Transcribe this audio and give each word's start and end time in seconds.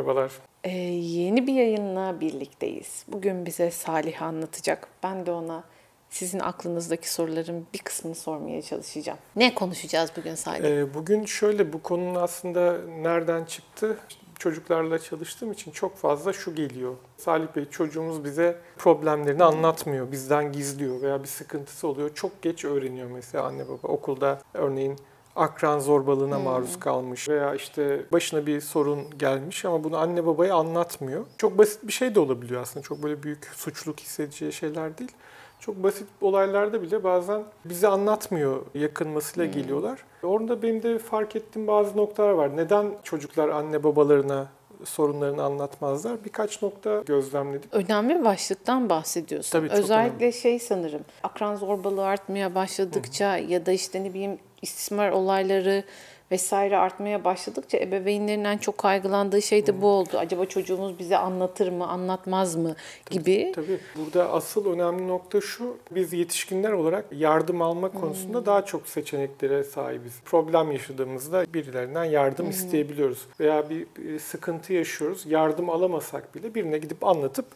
Merhabalar. 0.00 0.32
Ee, 0.64 0.70
yeni 0.70 1.46
bir 1.46 1.52
yayınla 1.52 2.20
birlikteyiz. 2.20 3.04
Bugün 3.08 3.46
bize 3.46 3.70
Salih 3.70 4.22
anlatacak. 4.22 4.88
Ben 5.02 5.26
de 5.26 5.32
ona 5.32 5.64
sizin 6.10 6.38
aklınızdaki 6.38 7.12
soruların 7.12 7.66
bir 7.74 7.78
kısmını 7.78 8.14
sormaya 8.14 8.62
çalışacağım. 8.62 9.18
Ne 9.36 9.54
konuşacağız 9.54 10.10
bugün 10.16 10.34
Salih? 10.34 10.64
Ee, 10.64 10.94
bugün 10.94 11.24
şöyle 11.24 11.72
bu 11.72 11.82
konunun 11.82 12.14
aslında 12.14 12.78
nereden 13.02 13.44
çıktı? 13.44 13.98
Çocuklarla 14.38 14.98
çalıştığım 14.98 15.52
için 15.52 15.70
çok 15.70 15.96
fazla 15.96 16.32
şu 16.32 16.54
geliyor. 16.54 16.94
Salih 17.16 17.56
Bey 17.56 17.64
çocuğumuz 17.70 18.24
bize 18.24 18.56
problemlerini 18.78 19.44
anlatmıyor, 19.44 20.12
bizden 20.12 20.52
gizliyor 20.52 21.02
veya 21.02 21.22
bir 21.22 21.28
sıkıntısı 21.28 21.88
oluyor. 21.88 22.14
Çok 22.14 22.42
geç 22.42 22.64
öğreniyor 22.64 23.10
mesela 23.10 23.44
anne 23.44 23.68
baba. 23.68 23.88
Okulda 23.88 24.38
örneğin 24.54 24.96
akran 25.36 25.78
zorbalığına 25.78 26.36
hmm. 26.36 26.44
maruz 26.44 26.80
kalmış 26.80 27.28
veya 27.28 27.54
işte 27.54 28.04
başına 28.12 28.46
bir 28.46 28.60
sorun 28.60 29.18
gelmiş 29.18 29.64
ama 29.64 29.84
bunu 29.84 29.96
anne 29.96 30.26
babaya 30.26 30.54
anlatmıyor. 30.54 31.26
Çok 31.38 31.58
basit 31.58 31.86
bir 31.86 31.92
şey 31.92 32.14
de 32.14 32.20
olabiliyor 32.20 32.62
aslında. 32.62 32.84
Çok 32.84 33.02
böyle 33.02 33.22
büyük 33.22 33.44
suçluluk 33.44 34.00
hissedeceği 34.00 34.52
şeyler 34.52 34.98
değil. 34.98 35.12
Çok 35.60 35.82
basit 35.82 36.08
olaylarda 36.20 36.82
bile 36.82 37.04
bazen 37.04 37.42
bize 37.64 37.88
anlatmıyor 37.88 38.62
yakınmasıyla 38.74 39.46
hmm. 39.46 39.62
geliyorlar. 39.62 40.04
Orada 40.22 40.62
benim 40.62 40.82
de 40.82 40.98
fark 40.98 41.36
ettiğim 41.36 41.66
bazı 41.66 41.96
noktalar 41.96 42.30
var. 42.30 42.56
Neden 42.56 42.86
çocuklar 43.02 43.48
anne 43.48 43.84
babalarına 43.84 44.48
sorunlarını 44.84 45.42
anlatmazlar. 45.42 46.24
Birkaç 46.24 46.62
nokta 46.62 47.02
gözlemledik. 47.06 47.74
Önemli 47.74 48.18
bir 48.18 48.24
başlıktan 48.24 48.88
bahsediyorsun. 48.90 49.50
Tabii, 49.50 49.68
Özellikle 49.70 50.16
önemli. 50.16 50.32
şey 50.32 50.58
sanırım 50.58 51.04
akran 51.22 51.56
zorbalığı 51.56 52.06
artmaya 52.06 52.54
başladıkça 52.54 53.38
Hı. 53.38 53.42
ya 53.42 53.66
da 53.66 53.72
işte 53.72 54.04
ne 54.04 54.14
bileyim 54.14 54.38
istismar 54.62 55.10
olayları 55.10 55.84
vesaire 56.30 56.76
artmaya 56.76 57.24
başladıkça 57.24 57.78
ebeveynlerin 57.78 58.44
en 58.44 58.58
çok 58.58 58.78
kaygılandığı 58.78 59.42
şey 59.42 59.66
de 59.66 59.80
bu 59.80 59.86
oldu. 59.86 60.18
Acaba 60.18 60.44
çocuğumuz 60.44 60.98
bize 60.98 61.16
anlatır 61.16 61.72
mı, 61.72 61.86
anlatmaz 61.86 62.56
mı 62.56 62.76
gibi. 63.10 63.52
Tabii. 63.54 63.80
Burada 63.96 64.32
asıl 64.32 64.72
önemli 64.72 65.08
nokta 65.08 65.40
şu. 65.40 65.76
Biz 65.90 66.12
yetişkinler 66.12 66.72
olarak 66.72 67.04
yardım 67.12 67.62
alma 67.62 67.92
konusunda 67.92 68.38
hmm. 68.38 68.46
daha 68.46 68.64
çok 68.64 68.88
seçeneklere 68.88 69.64
sahibiz. 69.64 70.20
Problem 70.24 70.72
yaşadığımızda 70.72 71.44
birilerinden 71.54 72.04
yardım 72.04 72.44
hmm. 72.44 72.50
isteyebiliyoruz. 72.50 73.26
Veya 73.40 73.70
bir 73.70 73.86
sıkıntı 74.18 74.72
yaşıyoruz. 74.72 75.26
Yardım 75.26 75.70
alamasak 75.70 76.34
bile 76.34 76.54
birine 76.54 76.78
gidip 76.78 77.04
anlatıp 77.04 77.46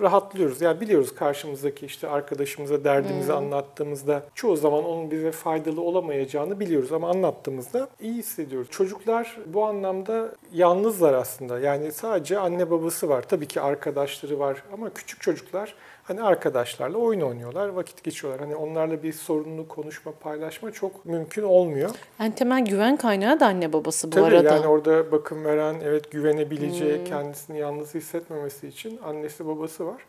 rahatlıyoruz. 0.00 0.60
Yani 0.60 0.80
biliyoruz 0.80 1.14
karşımızdaki 1.14 1.86
işte 1.86 2.08
arkadaşımıza 2.08 2.84
derdimizi 2.84 3.28
hmm. 3.28 3.36
anlattığımızda 3.36 4.22
çoğu 4.34 4.56
zaman 4.56 4.84
onun 4.84 5.10
bize 5.10 5.32
faydalı 5.32 5.80
olamayacağını 5.80 6.60
biliyoruz 6.60 6.92
ama 6.92 7.10
anlattığımızda 7.10 7.88
iyi 8.00 8.14
hissediyoruz. 8.14 8.70
Çocuklar 8.70 9.38
bu 9.46 9.64
anlamda 9.64 10.32
yalnızlar 10.52 11.14
aslında. 11.14 11.58
Yani 11.58 11.92
sadece 11.92 12.38
anne 12.38 12.70
babası 12.70 13.08
var. 13.08 13.22
Tabii 13.22 13.46
ki 13.46 13.60
arkadaşları 13.60 14.38
var 14.38 14.62
ama 14.72 14.90
küçük 14.94 15.20
çocuklar 15.20 15.74
hani 16.08 16.22
arkadaşlarla 16.22 16.98
oyun 16.98 17.20
oynuyorlar, 17.20 17.68
vakit 17.68 18.04
geçiyorlar. 18.04 18.40
Hani 18.40 18.56
onlarla 18.56 19.02
bir 19.02 19.12
sorununu 19.12 19.68
konuşma, 19.68 20.12
paylaşma 20.12 20.70
çok 20.70 21.04
mümkün 21.04 21.42
olmuyor. 21.42 21.90
Yani 22.20 22.34
temel 22.34 22.64
güven 22.64 22.96
kaynağı 22.96 23.40
da 23.40 23.46
anne 23.46 23.72
babası 23.72 24.12
bu 24.12 24.14
Tabii, 24.14 24.36
arada. 24.36 24.54
yani 24.54 24.66
orada 24.66 25.12
bakım 25.12 25.44
veren, 25.44 25.76
evet 25.84 26.10
güvenebileceği, 26.10 26.98
hmm. 26.98 27.04
kendisini 27.04 27.58
yalnız 27.58 27.94
hissetmemesi 27.94 28.68
için 28.68 29.00
annesi 29.04 29.46
babası 29.46 29.86
var 29.86 30.02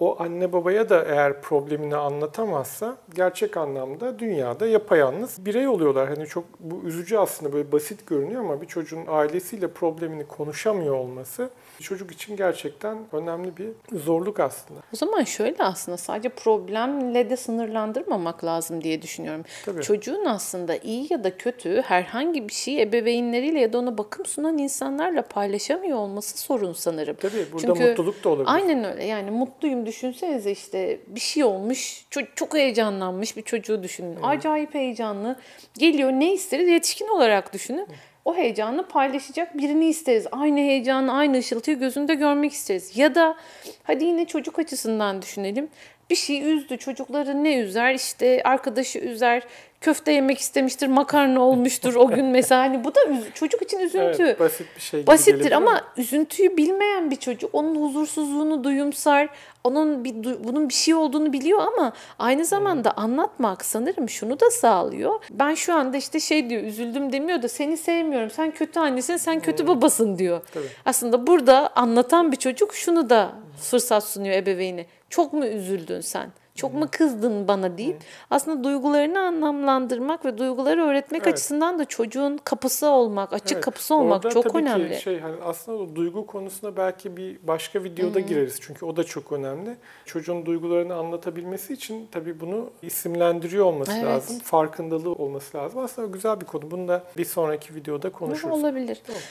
o 0.00 0.16
anne 0.22 0.52
babaya 0.52 0.88
da 0.88 1.04
eğer 1.04 1.42
problemini 1.42 1.96
anlatamazsa 1.96 2.96
gerçek 3.14 3.56
anlamda 3.56 4.18
dünyada 4.18 4.66
yapayalnız 4.66 5.46
birey 5.46 5.68
oluyorlar. 5.68 6.08
Hani 6.08 6.26
çok 6.26 6.44
bu 6.60 6.88
üzücü 6.88 7.16
aslında 7.16 7.52
böyle 7.52 7.72
basit 7.72 8.06
görünüyor 8.06 8.40
ama 8.40 8.62
bir 8.62 8.66
çocuğun 8.66 9.04
ailesiyle 9.08 9.68
problemini 9.68 10.26
konuşamıyor 10.26 10.94
olması 10.94 11.50
çocuk 11.80 12.12
için 12.12 12.36
gerçekten 12.36 12.98
önemli 13.12 13.56
bir 13.56 13.68
zorluk 13.98 14.40
aslında. 14.40 14.80
O 14.94 14.96
zaman 14.96 15.24
şöyle 15.24 15.64
aslında 15.64 15.96
sadece 15.96 16.28
problemle 16.28 17.30
de 17.30 17.36
sınırlandırmamak 17.36 18.44
lazım 18.44 18.84
diye 18.84 19.02
düşünüyorum. 19.02 19.44
Tabii. 19.64 19.82
Çocuğun 19.82 20.24
aslında 20.24 20.76
iyi 20.76 21.12
ya 21.12 21.24
da 21.24 21.36
kötü 21.36 21.82
herhangi 21.82 22.48
bir 22.48 22.52
şeyi 22.52 22.80
ebeveynleriyle 22.80 23.60
ya 23.60 23.72
da 23.72 23.78
ona 23.78 23.98
bakım 23.98 24.26
sunan 24.26 24.58
insanlarla 24.58 25.22
paylaşamıyor 25.22 25.98
olması 25.98 26.38
sorun 26.38 26.72
sanırım. 26.72 27.16
Tabii 27.20 27.46
burada 27.52 27.66
Çünkü, 27.66 27.88
mutluluk 27.88 28.24
da 28.24 28.28
olabilir. 28.28 28.54
Aynen 28.54 28.84
öyle 28.84 29.04
yani 29.04 29.30
mutluyum 29.30 29.86
düşünsenize 29.90 30.50
işte 30.50 31.00
bir 31.06 31.20
şey 31.20 31.44
olmuş 31.44 32.04
çok, 32.10 32.36
çok 32.36 32.54
heyecanlanmış 32.54 33.36
bir 33.36 33.42
çocuğu 33.42 33.82
düşünün. 33.82 34.12
Evet. 34.12 34.24
Acayip 34.24 34.74
heyecanlı 34.74 35.36
geliyor 35.78 36.12
ne 36.12 36.32
isteriz 36.32 36.68
yetişkin 36.68 37.08
olarak 37.08 37.52
düşünün. 37.52 37.86
O 38.24 38.36
heyecanı 38.36 38.88
paylaşacak 38.88 39.58
birini 39.58 39.86
isteriz. 39.86 40.26
Aynı 40.32 40.60
heyecanı, 40.60 41.12
aynı 41.12 41.38
ışıltıyı 41.38 41.78
gözünde 41.78 42.14
görmek 42.14 42.52
isteriz. 42.52 42.96
Ya 42.96 43.14
da 43.14 43.36
hadi 43.82 44.04
yine 44.04 44.24
çocuk 44.24 44.58
açısından 44.58 45.22
düşünelim. 45.22 45.68
Bir 46.10 46.16
şey 46.16 46.52
üzdü. 46.52 46.78
Çocukları 46.78 47.44
ne 47.44 47.58
üzer? 47.58 47.94
İşte 47.94 48.42
arkadaşı 48.44 48.98
üzer 48.98 49.42
köfte 49.80 50.12
yemek 50.12 50.38
istemiştir, 50.38 50.86
makarna 50.86 51.40
olmuştur 51.40 51.94
o 51.94 52.08
gün 52.08 52.24
mesela. 52.24 52.60
Hani 52.60 52.84
bu 52.84 52.94
da 52.94 53.00
çocuk 53.34 53.62
için 53.62 53.78
üzüntü. 53.78 54.22
Evet, 54.22 54.40
basit 54.40 54.66
bir 54.76 54.80
şey 54.80 55.06
Basittir 55.06 55.52
ama 55.52 55.72
mi? 55.72 55.80
üzüntüyü 55.96 56.56
bilmeyen 56.56 57.10
bir 57.10 57.16
çocuk 57.16 57.50
onun 57.54 57.74
huzursuzluğunu 57.82 58.64
duyumsar. 58.64 59.28
Onun 59.64 60.04
bir 60.04 60.44
bunun 60.44 60.68
bir 60.68 60.74
şey 60.74 60.94
olduğunu 60.94 61.32
biliyor 61.32 61.60
ama 61.60 61.92
aynı 62.18 62.44
zamanda 62.44 62.96
hmm. 62.96 63.04
anlatmak 63.04 63.64
sanırım 63.64 64.08
şunu 64.08 64.40
da 64.40 64.50
sağlıyor. 64.50 65.20
Ben 65.30 65.54
şu 65.54 65.74
anda 65.74 65.96
işte 65.96 66.20
şey 66.20 66.50
diyor, 66.50 66.62
üzüldüm 66.62 67.12
demiyor 67.12 67.42
da 67.42 67.48
seni 67.48 67.76
sevmiyorum. 67.76 68.30
Sen 68.30 68.50
kötü 68.50 68.80
annesin, 68.80 69.16
sen 69.16 69.40
kötü 69.40 69.66
babasın 69.66 70.18
diyor. 70.18 70.40
Tabii. 70.54 70.66
Aslında 70.84 71.26
burada 71.26 71.70
anlatan 71.76 72.32
bir 72.32 72.36
çocuk 72.36 72.74
şunu 72.74 73.10
da 73.10 73.32
fırsat 73.60 74.04
sunuyor 74.04 74.34
ebeveyni. 74.34 74.86
Çok 75.10 75.32
mu 75.32 75.46
üzüldün 75.46 76.00
sen? 76.00 76.32
Çok 76.54 76.74
mu 76.74 76.86
kızdın 76.90 77.48
bana 77.48 77.78
deyip 77.78 77.96
aslında 78.30 78.64
duygularını 78.64 79.20
anlamlandırmak 79.20 80.24
ve 80.24 80.38
duyguları 80.38 80.82
öğretmek 80.82 81.22
evet. 81.22 81.34
açısından 81.34 81.78
da 81.78 81.84
çocuğun 81.84 82.38
kapısı 82.44 82.88
olmak, 82.88 83.32
açık 83.32 83.52
evet. 83.52 83.64
kapısı 83.64 83.94
olmak 83.94 84.24
Orada 84.24 84.30
çok 84.30 84.44
tabii 84.44 84.58
önemli. 84.58 84.96
Ki 84.96 85.02
şey 85.02 85.20
hani 85.20 85.36
aslında 85.44 85.78
o 85.78 85.96
duygu 85.96 86.26
konusunda 86.26 86.76
belki 86.76 87.16
bir 87.16 87.38
başka 87.42 87.84
videoda 87.84 88.18
hmm. 88.18 88.26
gireriz 88.26 88.58
çünkü 88.60 88.84
o 88.84 88.96
da 88.96 89.04
çok 89.04 89.32
önemli. 89.32 89.76
Çocuğun 90.04 90.46
duygularını 90.46 90.94
anlatabilmesi 90.94 91.72
için 91.72 92.08
tabii 92.12 92.40
bunu 92.40 92.70
isimlendiriyor 92.82 93.64
olması 93.64 93.92
evet. 93.92 94.04
lazım, 94.04 94.38
farkındalığı 94.38 95.12
olması 95.12 95.58
lazım. 95.58 95.80
Aslında 95.80 96.08
güzel 96.08 96.40
bir 96.40 96.46
konu. 96.46 96.70
Bunu 96.70 96.88
da 96.88 97.04
bir 97.16 97.24
sonraki 97.24 97.74
videoda 97.74 98.12
konuşuruz. 98.12 98.58
Olabilir. 98.58 99.02
Tamam. 99.06 99.22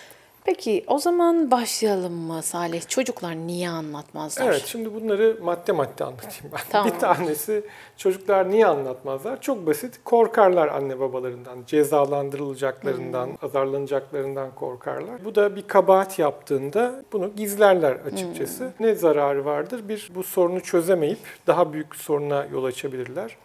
Peki 0.45 0.83
o 0.87 0.99
zaman 0.99 1.51
başlayalım 1.51 2.13
mı 2.13 2.43
Salih? 2.43 2.87
Çocuklar 2.87 3.35
niye 3.35 3.69
anlatmazlar? 3.69 4.45
Evet 4.45 4.63
şimdi 4.65 4.93
bunları 4.93 5.37
madde 5.41 5.71
madde 5.71 6.03
anlatayım 6.03 6.51
ben. 6.51 6.59
Tamam. 6.69 6.91
Bir 6.91 6.99
tanesi 6.99 7.63
çocuklar 7.97 8.49
niye 8.49 8.67
anlatmazlar? 8.67 9.41
Çok 9.41 9.67
basit. 9.67 9.99
Korkarlar 10.03 10.67
anne 10.67 10.99
babalarından, 10.99 11.57
cezalandırılacaklarından, 11.67 13.27
hmm. 13.27 13.35
azarlanacaklarından 13.41 14.55
korkarlar. 14.55 15.25
Bu 15.25 15.35
da 15.35 15.55
bir 15.55 15.67
kabahat 15.67 16.19
yaptığında 16.19 17.03
bunu 17.13 17.31
gizlerler 17.35 17.91
açıkçası. 17.91 18.63
Hmm. 18.63 18.87
Ne 18.87 18.95
zararı 18.95 19.45
vardır? 19.45 19.89
Bir 19.89 20.11
bu 20.15 20.23
sorunu 20.23 20.61
çözemeyip 20.61 21.19
daha 21.47 21.73
büyük 21.73 21.95
soruna 21.95 22.45
yol 22.51 22.63
açabilirler 22.63 23.37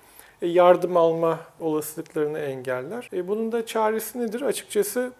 e, 0.42 0.46
yardım 0.46 0.96
alma 0.96 1.40
olasılıklarını 1.60 2.38
engeller. 2.38 3.10
E, 3.12 3.28
bunun 3.28 3.52
da 3.52 3.66
çaresi 3.66 4.18
nedir? 4.18 4.42
Açıkçası 4.42 5.12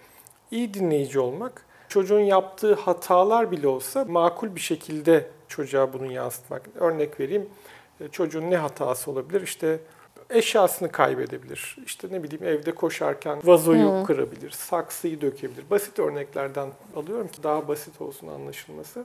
iyi 0.55 0.75
dinleyici 0.75 1.21
olmak, 1.21 1.65
çocuğun 1.89 2.21
yaptığı 2.21 2.75
hatalar 2.75 3.51
bile 3.51 3.69
olsa 3.69 4.05
makul 4.05 4.55
bir 4.55 4.61
şekilde 4.61 5.27
çocuğa 5.49 5.93
bunu 5.93 6.13
yansıtmak. 6.13 6.63
Örnek 6.75 7.21
vereyim, 7.21 7.49
e, 8.01 8.09
çocuğun 8.09 8.51
ne 8.51 8.57
hatası 8.57 9.11
olabilir? 9.11 9.43
İşte 9.43 9.79
eşyasını 10.31 10.93
kaybedebilir. 10.93 11.77
İşte 11.87 12.09
ne 12.11 12.23
bileyim 12.23 12.45
evde 12.45 12.75
koşarken 12.75 13.41
vazoyu 13.45 13.91
hmm. 13.91 14.05
kırabilir, 14.05 14.51
saksıyı 14.51 15.21
dökebilir. 15.21 15.65
Basit 15.71 15.99
örneklerden 15.99 16.69
alıyorum 16.97 17.29
ki 17.29 17.43
daha 17.43 17.69
basit 17.69 18.01
olsun 18.01 18.29
anlaşılması. 18.29 19.05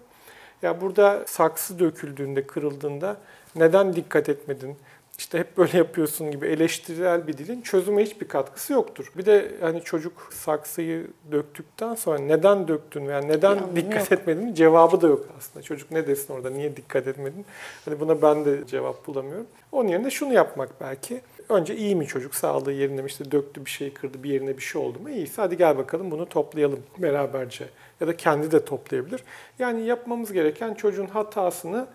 Ya 0.62 0.82
burada 0.82 1.24
saksı 1.28 1.80
döküldüğünde, 1.80 2.48
kırıldığında 2.48 3.18
neden 3.56 3.96
dikkat 3.96 4.30
etmedin? 4.30 4.78
İşte 5.20 5.40
hep 5.40 5.58
böyle 5.58 5.78
yapıyorsun 5.78 6.32
gibi 6.32 6.48
eleştirel 6.48 7.28
bir 7.28 7.38
dilin 7.38 7.62
çözüme 7.62 8.04
hiçbir 8.04 8.28
katkısı 8.28 8.74
yoktur. 8.74 9.12
Bir 9.18 9.26
de 9.26 9.52
hani 9.62 9.82
çocuk 9.82 10.30
saksıyı 10.32 11.08
döktükten 11.32 11.96
sonra 11.96 12.20
neden 12.20 12.68
döktün 12.68 13.08
veya 13.08 13.20
neden 13.20 13.56
ya, 13.56 13.76
dikkat 13.76 14.12
yok. 14.12 14.20
etmedin 14.20 14.54
cevabı 14.54 15.02
da 15.02 15.08
yok 15.08 15.26
aslında. 15.38 15.64
Çocuk 15.64 15.92
ne 15.92 16.08
desin 16.08 16.34
orada 16.34 16.50
niye 16.50 16.78
dikkat 16.78 17.08
etmedin? 17.08 17.46
Hani 17.86 18.00
buna 18.00 18.22
ben 18.22 18.46
de 18.46 18.68
cevap 18.68 19.08
bulamıyorum. 19.08 19.48
Onun 19.72 19.90
yerine 19.90 20.10
şunu 20.10 20.34
yapmak 20.34 20.82
belki. 20.82 21.22
Önce 21.50 21.76
iyi 21.76 21.96
mi 21.96 22.08
çocuk 22.08 22.36
sağlığı 22.36 22.72
yerinde 22.72 23.02
mi 23.02 23.08
işte 23.08 23.32
döktü 23.32 23.66
bir 23.66 23.70
şey 23.70 23.94
kırdı 23.94 24.24
bir 24.24 24.30
yerine 24.30 24.58
bir 24.58 24.62
şey 24.62 24.82
oldu 24.82 25.00
mu? 25.00 25.10
İyiyse 25.10 25.42
hadi 25.42 25.58
gel 25.58 25.78
bakalım 25.78 26.12
bunu 26.12 26.30
toplayalım 26.30 26.80
beraberce. 26.98 27.66
Ya 28.02 28.08
da 28.08 28.18
kendi 28.18 28.52
de 28.52 28.66
toplayabilir. 28.66 29.24
Yani 29.60 29.86
yapmamız 29.86 30.34
gereken 30.34 30.74
çocuğun 30.74 31.08
hatasını 31.08 31.88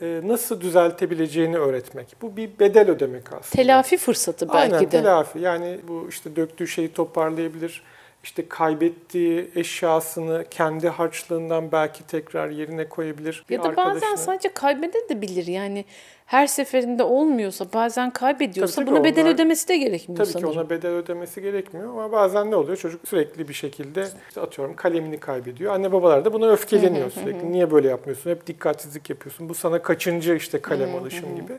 nasıl 0.00 0.60
düzeltebileceğini 0.60 1.58
öğretmek. 1.58 2.16
Bu 2.22 2.36
bir 2.36 2.50
bedel 2.58 2.90
ödemek 2.90 3.26
aslında. 3.32 3.62
Telafi 3.62 3.96
fırsatı 3.96 4.48
belki 4.48 4.74
Aynen, 4.74 4.86
de. 4.86 4.88
telafi. 4.88 5.38
Yani 5.38 5.80
bu 5.88 6.06
işte 6.08 6.36
döktüğü 6.36 6.68
şeyi 6.68 6.92
toparlayabilir 6.92 7.82
işte 8.22 8.48
kaybettiği 8.48 9.50
eşyasını 9.54 10.44
kendi 10.50 10.88
harçlığından 10.88 11.72
belki 11.72 12.06
tekrar 12.06 12.50
yerine 12.50 12.88
koyabilir. 12.88 13.44
Bir 13.50 13.54
Ya 13.54 13.64
da 13.64 13.76
bazen 13.76 13.90
arkadaşına- 13.90 14.16
sadece 14.16 14.48
kaybedebilir 14.54 15.46
yani 15.46 15.84
her 16.26 16.46
seferinde 16.46 17.02
olmuyorsa 17.02 17.66
bazen 17.74 18.10
kaybediyorsa 18.10 18.74
Tabii, 18.74 18.84
tabii 18.86 18.96
buna 18.96 19.04
bedel 19.04 19.28
ödemesi 19.28 19.68
de 19.68 19.76
gerekmiyor 19.76 20.16
Tabii 20.24 20.32
sanırım. 20.32 20.52
ki 20.52 20.58
ona 20.58 20.70
bedel 20.70 20.90
ödemesi 20.90 21.42
gerekmiyor 21.42 21.88
ama 21.88 22.12
bazen 22.12 22.50
ne 22.50 22.56
oluyor? 22.56 22.76
Çocuk 22.76 23.08
sürekli 23.08 23.48
bir 23.48 23.54
şekilde 23.54 24.06
işte 24.28 24.40
atıyorum 24.40 24.76
kalemini 24.76 25.18
kaybediyor. 25.20 25.74
Anne 25.74 25.92
babalar 25.92 26.24
da 26.24 26.32
buna 26.32 26.46
öfkeleniyor 26.50 27.10
sürekli. 27.10 27.52
Niye 27.52 27.70
böyle 27.70 27.88
yapmıyorsun? 27.88 28.30
Hep 28.30 28.46
dikkatsizlik 28.46 29.10
yapıyorsun. 29.10 29.48
Bu 29.48 29.54
sana 29.54 29.82
kaçıncı 29.82 30.34
işte 30.34 30.60
kalem 30.60 30.94
alışım 30.94 31.36
gibi. 31.36 31.52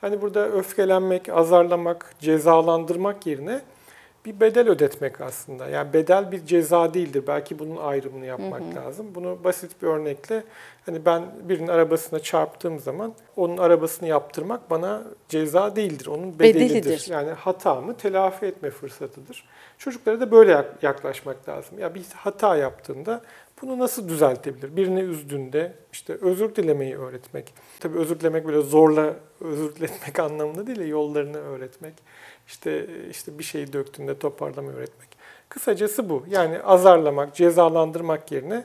Hani 0.00 0.22
burada 0.22 0.48
öfkelenmek, 0.48 1.28
azarlamak, 1.28 2.14
cezalandırmak 2.20 3.26
yerine 3.26 3.60
bir 4.26 4.40
bedel 4.40 4.68
ödetmek 4.68 5.20
aslında. 5.20 5.66
Yani 5.68 5.92
bedel 5.92 6.32
bir 6.32 6.46
ceza 6.46 6.94
değildir. 6.94 7.24
Belki 7.26 7.58
bunun 7.58 7.76
ayrımını 7.76 8.26
yapmak 8.26 8.62
lazım. 8.76 9.06
Bunu 9.14 9.38
basit 9.44 9.82
bir 9.82 9.86
örnekle 9.86 10.44
hani 10.86 11.04
ben 11.04 11.22
birinin 11.48 11.68
arabasına 11.68 12.18
çarptığım 12.18 12.80
zaman 12.80 13.14
onun 13.36 13.56
arabasını 13.58 14.08
yaptırmak 14.08 14.70
bana 14.70 15.02
ceza 15.28 15.76
değildir. 15.76 16.06
Onun 16.06 16.38
bedelidir. 16.38 16.74
Bedelidir. 16.74 17.06
Yani 17.10 17.30
hatamı 17.30 17.96
telafi 17.96 18.46
etme 18.46 18.70
fırsatıdır. 18.70 19.44
Çocuklara 19.78 20.20
da 20.20 20.30
böyle 20.30 20.52
yak- 20.52 20.82
yaklaşmak 20.82 21.48
lazım. 21.48 21.78
Ya 21.78 21.94
bir 21.94 22.04
hata 22.16 22.56
yaptığında 22.56 23.20
bunu 23.62 23.78
nasıl 23.78 24.08
düzeltebilir? 24.08 24.76
Birini 24.76 25.00
üzdüğünde 25.00 25.72
işte 25.92 26.16
özür 26.20 26.54
dilemeyi 26.54 26.96
öğretmek. 26.98 27.54
Tabii 27.80 27.98
özür 27.98 28.20
dilemek 28.20 28.46
böyle 28.46 28.60
zorla 28.60 29.14
özür 29.40 29.74
diletmek 29.76 30.18
anlamında 30.20 30.66
değil 30.66 30.78
de 30.78 30.84
yollarını 30.84 31.36
öğretmek. 31.38 31.94
İşte 32.46 32.86
işte 33.10 33.38
bir 33.38 33.44
şeyi 33.44 33.72
döktüğünde 33.72 34.18
toparlamayı 34.18 34.76
öğretmek. 34.76 35.08
Kısacası 35.48 36.08
bu. 36.08 36.24
Yani 36.30 36.62
azarlamak, 36.62 37.34
cezalandırmak 37.34 38.32
yerine 38.32 38.64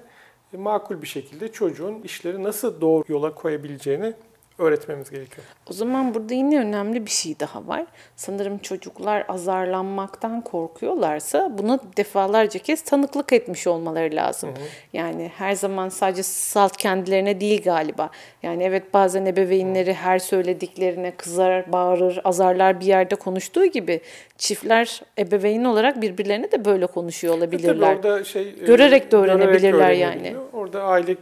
makul 0.57 1.01
bir 1.01 1.07
şekilde 1.07 1.51
çocuğun 1.51 2.01
işleri 2.01 2.43
nasıl 2.43 2.81
doğru 2.81 3.03
yola 3.07 3.35
koyabileceğini 3.35 4.13
öğretmemiz 4.61 5.09
gerekiyor. 5.09 5.47
O 5.69 5.73
zaman 5.73 6.13
burada 6.13 6.33
yine 6.33 6.59
önemli 6.59 7.05
bir 7.05 7.11
şey 7.11 7.39
daha 7.39 7.67
var. 7.67 7.85
Sanırım 8.15 8.57
çocuklar 8.57 9.25
azarlanmaktan 9.27 10.41
korkuyorlarsa 10.41 11.57
buna 11.57 11.79
defalarca 11.97 12.59
kez 12.59 12.81
tanıklık 12.81 13.33
etmiş 13.33 13.67
olmaları 13.67 14.15
lazım. 14.15 14.49
Yani 14.93 15.31
her 15.37 15.53
zaman 15.53 15.89
sadece 15.89 16.23
salt 16.23 16.77
kendilerine 16.77 17.41
değil 17.41 17.63
galiba. 17.63 18.09
Yani 18.43 18.63
evet 18.63 18.93
bazen 18.93 19.25
ebeveynleri 19.25 19.93
her 19.93 20.19
söylediklerine 20.19 21.11
kızar, 21.11 21.71
bağırır, 21.71 22.21
azarlar 22.23 22.79
bir 22.79 22.85
yerde 22.85 23.15
konuştuğu 23.15 23.65
gibi 23.65 24.01
çiftler 24.37 25.01
ebeveyn 25.19 25.63
olarak 25.63 26.01
birbirlerine 26.01 26.51
de 26.51 26.65
böyle 26.65 26.87
konuşuyor 26.87 27.33
Tabii 27.33 27.43
olabilirler. 27.43 27.95
orada 27.95 28.23
şey 28.23 28.41
e, 28.61 28.65
Görerek 28.65 29.11
de 29.11 29.15
öğrenebilirler 29.15 29.71
görerek 29.71 29.99
yani. 29.99 30.35
Orada 30.53 30.83
aile 30.83 31.15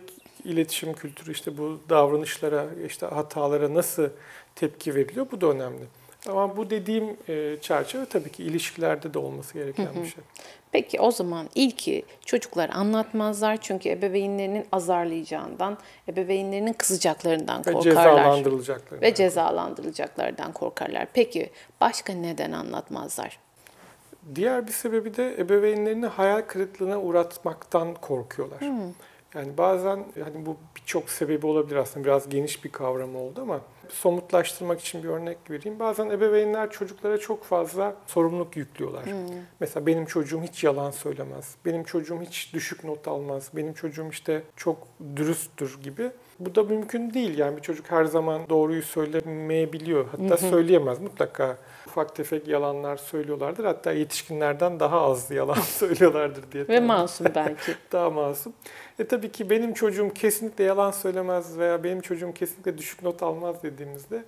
iletişim 0.50 0.94
kültürü 0.94 1.32
işte 1.32 1.58
bu 1.58 1.80
davranışlara, 1.90 2.66
işte 2.88 3.06
hatalara 3.06 3.74
nasıl 3.74 4.10
tepki 4.56 4.96
veriliyor 4.96 5.28
bu 5.32 5.42
da 5.42 5.48
önemli. 5.48 5.84
Ama 6.28 6.58
bu 6.58 6.70
dediğim 6.70 7.18
e, 7.30 7.58
çerçeve 7.62 8.06
tabii 8.06 8.32
ki 8.32 8.44
ilişkilerde 8.44 9.14
de 9.14 9.20
olması 9.20 9.54
gereken 9.54 9.88
bir 10.04 10.08
şey. 10.08 10.24
Peki 10.72 11.00
o 11.00 11.12
zaman 11.12 11.50
ilki 11.56 12.04
çocuklar 12.26 12.70
anlatmazlar 12.70 13.58
çünkü 13.62 13.90
ebeveynlerinin 13.90 14.66
azarlayacağından, 14.72 15.78
ebeveynlerinin 16.10 16.74
kızacaklarından 16.74 17.60
Ve 17.60 17.74
korkarlar. 17.74 17.84
cezalandırılacaklar. 17.84 19.02
Ve 19.02 19.14
cezalandırılacaklardan 19.14 20.52
korkarlar. 20.54 21.08
Peki 21.14 21.50
başka 21.82 22.14
neden 22.14 22.52
anlatmazlar? 22.52 23.40
Diğer 24.36 24.68
bir 24.68 24.72
sebebi 24.72 25.18
de 25.18 25.36
ebeveynlerini 25.40 26.06
hayal 26.06 26.42
kırıklığına 26.42 27.02
uğratmaktan 27.02 27.94
korkuyorlar. 27.94 28.60
Yani 29.36 29.58
bazen 29.58 30.06
hani 30.24 30.46
bu 30.46 30.58
birçok 30.76 31.10
sebebi 31.10 31.46
olabilir 31.48 31.76
aslında 31.76 32.06
biraz 32.06 32.30
geniş 32.30 32.64
bir 32.66 32.70
kavram 32.72 33.16
oldu 33.16 33.42
ama 33.42 33.62
somutlaştırmak 33.90 34.80
için 34.80 35.04
bir 35.04 35.10
örnek 35.10 35.38
vereyim. 35.50 35.80
Bazen 35.80 36.10
ebeveynler 36.10 36.72
çocuklara 36.72 37.18
çok 37.18 37.44
fazla 37.44 37.96
sorumluluk 38.08 38.58
yüklüyorlar. 38.58 39.04
Mesela 39.60 39.86
benim 39.86 40.06
çocuğum 40.06 40.42
hiç 40.42 40.64
yalan 40.64 40.92
söylemez. 40.92 41.56
Benim 41.66 41.84
çocuğum 41.84 42.20
hiç 42.22 42.54
düşük 42.54 42.84
not 42.84 43.08
almaz. 43.08 43.50
Benim 43.56 43.74
çocuğum 43.74 44.08
işte 44.12 44.44
çok 44.56 44.78
dürüsttür 45.16 45.80
gibi. 45.84 46.12
Bu 46.40 46.56
da 46.56 46.64
mümkün 46.64 47.14
değil. 47.14 47.38
Yani 47.38 47.58
bir 47.58 47.62
çocuk 47.62 47.92
her 47.92 48.06
zaman 48.06 48.42
doğruyu 48.50 48.84
söylemeyebiliyor. 48.84 50.06
Hatta 50.12 50.38
söyleyemez 50.38 51.00
mutlaka. 51.00 51.58
Ufak 51.90 52.16
tefek 52.16 52.48
yalanlar 52.48 52.98
söylüyorlardır. 52.98 53.66
Hatta 53.66 53.92
yetişkinlerden 53.92 54.80
daha 54.80 55.02
az 55.02 55.32
yalan 55.32 55.62
söylüyorlardır 55.62 56.52
diye. 56.52 56.68
Ve 56.68 56.80
masum 56.80 57.28
belki. 57.36 57.72
daha 57.92 58.10
masum. 58.10 58.54
E 59.00 59.08
tabii 59.08 59.32
ki 59.32 59.50
benim 59.50 59.74
çocuğum 59.74 60.12
kesinlikle 60.16 60.64
yalan 60.64 60.92
söylemez 60.92 61.58
veya 61.58 61.84
benim 61.84 62.02
çocuğum 62.02 62.34
kesinlikle 62.34 62.78
düşük 62.78 63.04
not 63.04 63.24
almaz 63.24 63.64
dediğimizde 63.64 64.24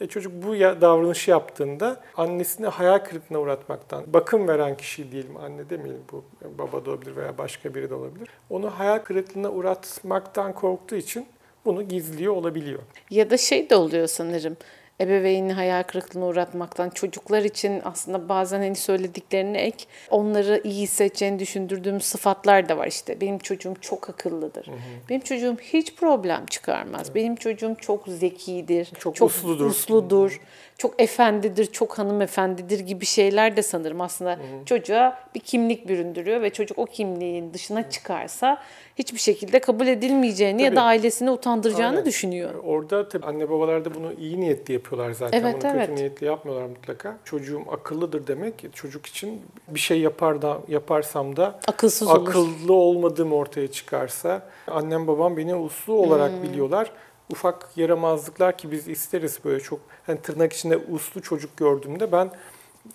e 0.00 0.06
çocuk 0.06 0.32
bu 0.32 0.52
davranışı 0.54 1.30
yaptığında 1.30 2.00
annesini 2.16 2.66
hayal 2.66 2.98
kırıklığına 2.98 3.40
uğratmaktan, 3.40 4.04
bakım 4.06 4.48
veren 4.48 4.76
kişi 4.76 5.12
diyelim, 5.12 5.36
anne 5.36 5.70
demeyelim 5.70 6.02
bu 6.12 6.24
baba 6.58 6.84
da 6.84 6.90
olabilir 6.90 7.16
veya 7.16 7.38
başka 7.38 7.74
biri 7.74 7.90
de 7.90 7.94
olabilir. 7.94 8.28
Onu 8.50 8.70
hayal 8.70 8.98
kırıklığına 8.98 9.50
uğratmaktan 9.50 10.52
korktuğu 10.52 10.96
için 10.96 11.26
bunu 11.64 11.82
gizliyor 11.82 12.34
olabiliyor. 12.36 12.78
Ya 13.10 13.30
da 13.30 13.36
şey 13.36 13.70
de 13.70 13.76
oluyor 13.76 14.06
sanırım. 14.06 14.56
Ebeveyni 15.00 15.52
hayal 15.52 15.82
kırıklığına 15.82 16.26
uğratmaktan 16.26 16.90
çocuklar 16.90 17.42
için 17.42 17.82
aslında 17.84 18.28
bazen 18.28 18.58
hani 18.58 18.76
söylediklerine 18.76 19.58
ek 19.58 19.84
onları 20.10 20.60
iyi 20.64 20.82
hissedeceğini 20.82 21.38
düşündürdüğüm 21.38 22.00
sıfatlar 22.00 22.68
da 22.68 22.78
var 22.78 22.86
işte. 22.86 23.20
Benim 23.20 23.38
çocuğum 23.38 23.74
çok 23.80 24.10
akıllıdır. 24.10 24.66
Benim 25.08 25.20
çocuğum 25.20 25.56
hiç 25.62 25.94
problem 25.94 26.46
çıkarmaz. 26.46 27.14
Benim 27.14 27.36
çocuğum 27.36 27.76
çok 27.80 28.06
zekidir. 28.06 28.92
Çok 28.98 29.22
usludur. 29.22 29.66
usludur, 29.66 30.40
Çok 30.78 31.02
efendidir, 31.02 31.66
çok 31.66 31.98
hanımefendidir 31.98 32.80
gibi 32.80 33.06
şeyler 33.06 33.56
de 33.56 33.62
sanırım 33.62 34.00
aslında 34.00 34.38
çocuğa 34.66 35.18
bir 35.34 35.40
kimlik 35.40 35.88
büründürüyor 35.88 36.42
ve 36.42 36.50
çocuk 36.50 36.78
o 36.78 36.86
kimliğin 36.86 37.54
dışına 37.54 37.90
çıkarsa 37.90 38.62
hiçbir 38.98 39.18
şekilde 39.18 39.58
kabul 39.60 39.86
edilmeyeceğini 39.86 40.62
ya 40.62 40.68
Tabii. 40.68 40.76
da 40.76 40.82
ailesini 40.82 41.30
utandıracağını 41.30 41.96
Aynen. 41.96 42.04
düşünüyor. 42.06 42.54
Orada 42.64 43.08
tabii 43.08 43.26
anne 43.26 43.50
babalar 43.50 43.84
da 43.84 43.94
bunu 43.94 44.12
iyi 44.12 44.40
niyetli 44.40 44.74
yapıyorlar 44.74 45.10
zaten. 45.12 45.40
Evet, 45.40 45.54
bunu 45.62 45.70
evet. 45.70 45.86
kötü 45.88 46.00
niyetli 46.00 46.26
yapmıyorlar 46.26 46.66
mutlaka. 46.68 47.16
Çocuğum 47.24 47.62
akıllıdır 47.70 48.26
demek 48.26 48.54
çocuk 48.74 49.06
için 49.06 49.42
bir 49.68 49.80
şey 49.80 50.00
yapar 50.00 50.42
da 50.42 50.58
yaparsam 50.68 51.36
da 51.36 51.60
Akılsız 51.68 52.08
olur. 52.08 52.28
akıllı 52.28 52.72
olmadığım 52.72 53.32
ortaya 53.32 53.68
çıkarsa 53.72 54.42
annem 54.68 55.06
babam 55.06 55.36
beni 55.36 55.54
uslu 55.54 55.92
olarak 55.94 56.32
Hmm. 56.32 56.42
biliyorlar. 56.42 56.90
Ufak 57.30 57.68
yaramazlıklar 57.76 58.58
ki 58.58 58.70
biz 58.70 58.88
isteriz 58.88 59.38
böyle 59.44 59.60
çok 59.60 59.80
hani 60.06 60.20
tırnak 60.20 60.52
içinde 60.52 60.76
uslu 60.76 61.22
çocuk 61.22 61.56
gördüğümde 61.56 62.12
ben 62.12 62.30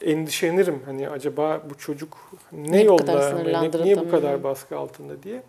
endişelenirim. 0.02 0.82
Hani 0.86 1.10
acaba 1.10 1.62
bu 1.70 1.78
çocuk 1.78 2.18
ne, 2.52 2.72
Ne 2.72 2.84
yolda, 2.84 3.04
ne- 3.44 3.72
niye 3.84 3.96
bu 3.98 4.12
kadar 4.12 4.44
baskı 4.44 4.78
altında 4.78 5.24
diye. 5.24 5.44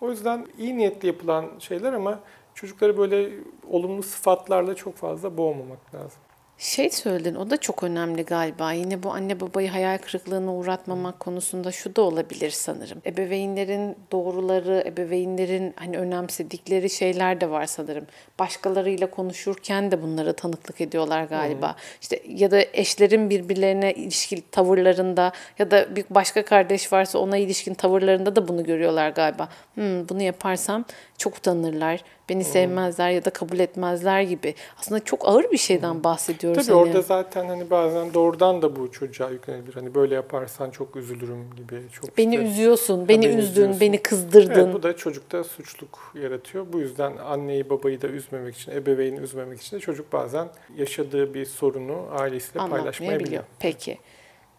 O 0.00 0.10
yüzden 0.10 0.46
iyi 0.58 0.76
niyetli 0.78 1.06
yapılan 1.06 1.46
şeyler 1.58 1.92
ama 1.92 2.20
çocukları 2.54 2.98
böyle 2.98 3.30
olumlu 3.70 4.02
sıfatlarla 4.02 4.74
çok 4.74 4.96
fazla 4.96 5.36
boğmamak 5.36 5.94
lazım. 5.94 6.18
Şey 6.58 6.90
söyledin 6.90 7.34
o 7.34 7.50
da 7.50 7.56
çok 7.56 7.82
önemli 7.82 8.24
galiba. 8.24 8.72
Yine 8.72 9.02
bu 9.02 9.10
anne 9.10 9.40
babayı 9.40 9.68
hayal 9.68 9.98
kırıklığına 9.98 10.54
uğratmamak 10.54 11.20
konusunda 11.20 11.72
şu 11.72 11.96
da 11.96 12.02
olabilir 12.02 12.50
sanırım. 12.50 13.02
Ebeveynlerin 13.06 13.96
doğruları, 14.12 14.84
ebeveynlerin 14.86 15.74
hani 15.76 15.98
önemsedikleri 15.98 16.90
şeyler 16.90 17.40
de 17.40 17.50
var 17.50 17.66
sanırım. 17.66 18.06
Başkalarıyla 18.38 19.10
konuşurken 19.10 19.90
de 19.90 20.02
bunlara 20.02 20.32
tanıklık 20.32 20.80
ediyorlar 20.80 21.24
galiba. 21.24 21.76
İşte 22.02 22.22
ya 22.28 22.50
da 22.50 22.60
eşlerin 22.72 23.30
birbirlerine 23.30 23.94
ilişkin 23.94 24.44
tavırlarında 24.50 25.32
ya 25.58 25.70
da 25.70 25.96
bir 25.96 26.04
başka 26.10 26.44
kardeş 26.44 26.92
varsa 26.92 27.18
ona 27.18 27.36
ilişkin 27.36 27.74
tavırlarında 27.74 28.36
da 28.36 28.48
bunu 28.48 28.64
görüyorlar 28.64 29.10
galiba. 29.10 29.48
Hmm, 29.74 30.08
bunu 30.08 30.22
yaparsam 30.22 30.84
çok 31.18 31.36
utanırlar, 31.36 32.04
beni 32.28 32.44
sevmezler 32.44 33.10
ya 33.10 33.24
da 33.24 33.30
kabul 33.30 33.58
etmezler 33.58 34.22
gibi. 34.22 34.54
Aslında 34.80 35.04
çok 35.04 35.28
ağır 35.28 35.52
bir 35.52 35.58
şeyden 35.58 36.04
bahsediyoruz. 36.50 36.66
Tabii 36.66 36.76
hani. 36.78 36.88
orada 36.88 37.02
zaten 37.02 37.46
hani 37.46 37.70
bazen 37.70 38.14
doğrudan 38.14 38.62
da 38.62 38.76
bu 38.76 38.92
çocuğa 38.92 39.30
yüklenebilir. 39.30 39.74
Hani 39.74 39.94
böyle 39.94 40.14
yaparsan 40.14 40.70
çok 40.70 40.96
üzülürüm 40.96 41.54
gibi. 41.56 41.82
Çok 41.92 42.18
Beni 42.18 42.34
işte- 42.34 42.46
üzüyorsun, 42.46 43.08
beni, 43.08 43.26
üzdün, 43.26 43.38
üzüyorsun. 43.38 43.80
beni 43.80 44.02
kızdırdın. 44.02 44.64
Evet, 44.64 44.74
bu 44.74 44.82
da 44.82 44.96
çocukta 44.96 45.44
suçluk 45.44 46.12
yaratıyor. 46.22 46.66
Bu 46.72 46.78
yüzden 46.78 47.16
anneyi 47.16 47.70
babayı 47.70 48.02
da 48.02 48.06
üzmemek 48.08 48.56
için, 48.56 48.72
ebeveyni 48.72 49.18
üzmemek 49.20 49.60
için 49.60 49.76
de 49.76 49.80
çocuk 49.80 50.12
bazen 50.12 50.48
yaşadığı 50.76 51.34
bir 51.34 51.44
sorunu 51.44 52.06
ailesiyle 52.18 52.68
paylaşmayabiliyor. 52.68 53.42
Peki. 53.58 53.98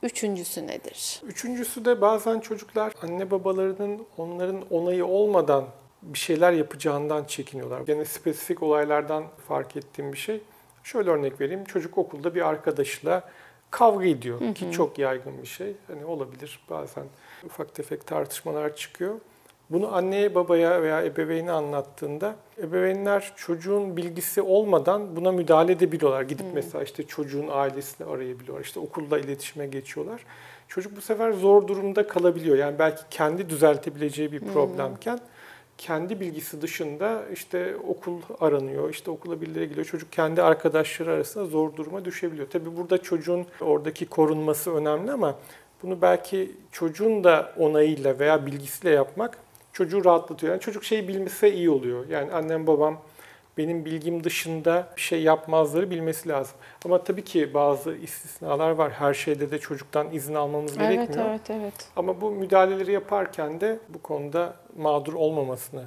Üçüncüsü 0.04 0.68
nedir? 0.68 1.22
Üçüncüsü 1.26 1.86
de 1.86 2.02
bazen 2.02 2.40
çocuklar 2.40 2.94
anne 3.02 3.32
babalarının 3.32 4.02
onların 4.18 4.62
onayı 4.70 5.06
olmadan 5.06 5.66
bir 6.02 6.20
şeyler 6.20 6.52
yapacağından 6.52 7.24
çekiniyorlar. 7.24 7.82
Gene 7.82 8.06
spesifik 8.06 8.64
olaylardan 8.64 9.24
fark 9.48 9.76
ettiğim 9.78 10.14
bir 10.14 10.18
şey. 10.18 10.42
Şöyle 10.88 11.10
örnek 11.10 11.42
vereyim. 11.42 11.64
Çocuk 11.64 11.98
okulda 11.98 12.36
bir 12.36 12.48
arkadaşla 12.48 13.24
kavga 13.72 14.06
ediyor 14.06 14.56
ki 14.56 14.72
çok 14.72 15.00
yaygın 15.00 15.42
bir 15.42 15.48
şey. 15.48 15.74
Hani 15.88 16.06
olabilir 16.06 16.60
bazen 16.70 17.04
ufak 17.46 17.76
tefek 17.76 18.08
tartışmalar 18.08 18.76
çıkıyor. 18.76 19.16
Bunu 19.70 19.96
anneye, 19.96 20.36
babaya 20.36 20.82
veya 20.82 21.06
ebeveyne 21.06 21.52
anlattığında 21.52 22.36
ebeveynler 22.58 23.34
çocuğun 23.36 23.98
bilgisi 23.98 24.42
olmadan 24.42 25.16
buna 25.16 25.32
müdahale 25.32 25.72
edebiliyorlar. 25.72 26.22
Gidip 26.22 26.46
mesela 26.54 26.84
işte 26.84 27.04
çocuğun 27.04 27.48
ailesini 27.52 28.08
arayabiliyorlar. 28.08 28.64
İşte 28.64 28.80
okulla 28.80 29.20
iletişime 29.20 29.68
geçiyorlar. 29.68 30.26
Çocuk 30.68 30.96
bu 30.98 31.02
sefer 31.02 31.32
zor 31.32 31.68
durumda 31.68 32.08
kalabiliyor. 32.08 32.58
Yani 32.58 32.80
belki 32.80 33.02
kendi 33.10 33.50
düzeltebileceği 33.50 34.32
bir 34.32 34.40
problemken 34.40 35.20
kendi 35.78 36.20
bilgisi 36.20 36.62
dışında 36.62 37.24
işte 37.34 37.76
okul 37.88 38.22
aranıyor, 38.40 38.90
işte 38.90 39.12
okula 39.12 39.42
birileri 39.42 39.70
gidiyor. 39.70 39.86
Çocuk 39.86 40.12
kendi 40.12 40.42
arkadaşları 40.42 41.12
arasında 41.12 41.46
zor 41.46 41.76
duruma 41.76 42.06
düşebiliyor. 42.06 42.50
Tabii 42.50 42.78
burada 42.78 42.98
çocuğun 42.98 43.46
oradaki 43.62 44.06
korunması 44.06 44.76
önemli 44.76 45.12
ama 45.12 45.36
bunu 45.84 46.02
belki 46.02 46.52
çocuğun 46.72 47.24
da 47.24 47.54
onayıyla 47.58 48.20
veya 48.20 48.46
bilgisiyle 48.46 48.94
yapmak 48.94 49.38
çocuğu 49.74 50.06
rahatlatıyor. 50.06 50.54
Yani 50.54 50.62
çocuk 50.62 50.84
şeyi 50.84 51.08
bilmese 51.08 51.54
iyi 51.54 51.70
oluyor. 51.70 52.10
Yani 52.10 52.32
annem 52.32 52.68
babam 52.68 53.02
benim 53.58 53.86
bilgim 53.86 54.24
dışında 54.24 54.88
bir 54.98 55.02
şey 55.02 55.22
yapmazları 55.24 55.90
bilmesi 55.92 56.30
lazım. 56.30 56.56
Ama 56.86 57.04
tabii 57.04 57.24
ki 57.24 57.54
bazı 57.54 57.96
istisnalar 57.96 58.72
var. 58.72 58.92
Her 58.92 59.14
şeyde 59.14 59.52
de 59.52 59.60
çocuktan 59.60 60.12
izin 60.12 60.36
almamız 60.36 60.78
Evet, 60.78 60.90
gerekmiyor. 60.90 61.30
evet, 61.30 61.50
evet. 61.50 61.74
Ama 61.96 62.22
bu 62.22 62.32
müdahaleleri 62.32 62.92
yaparken 62.92 63.62
de 63.62 63.80
bu 63.90 64.02
konuda 64.02 64.54
mağdur 64.78 65.14
olmamasını 65.14 65.84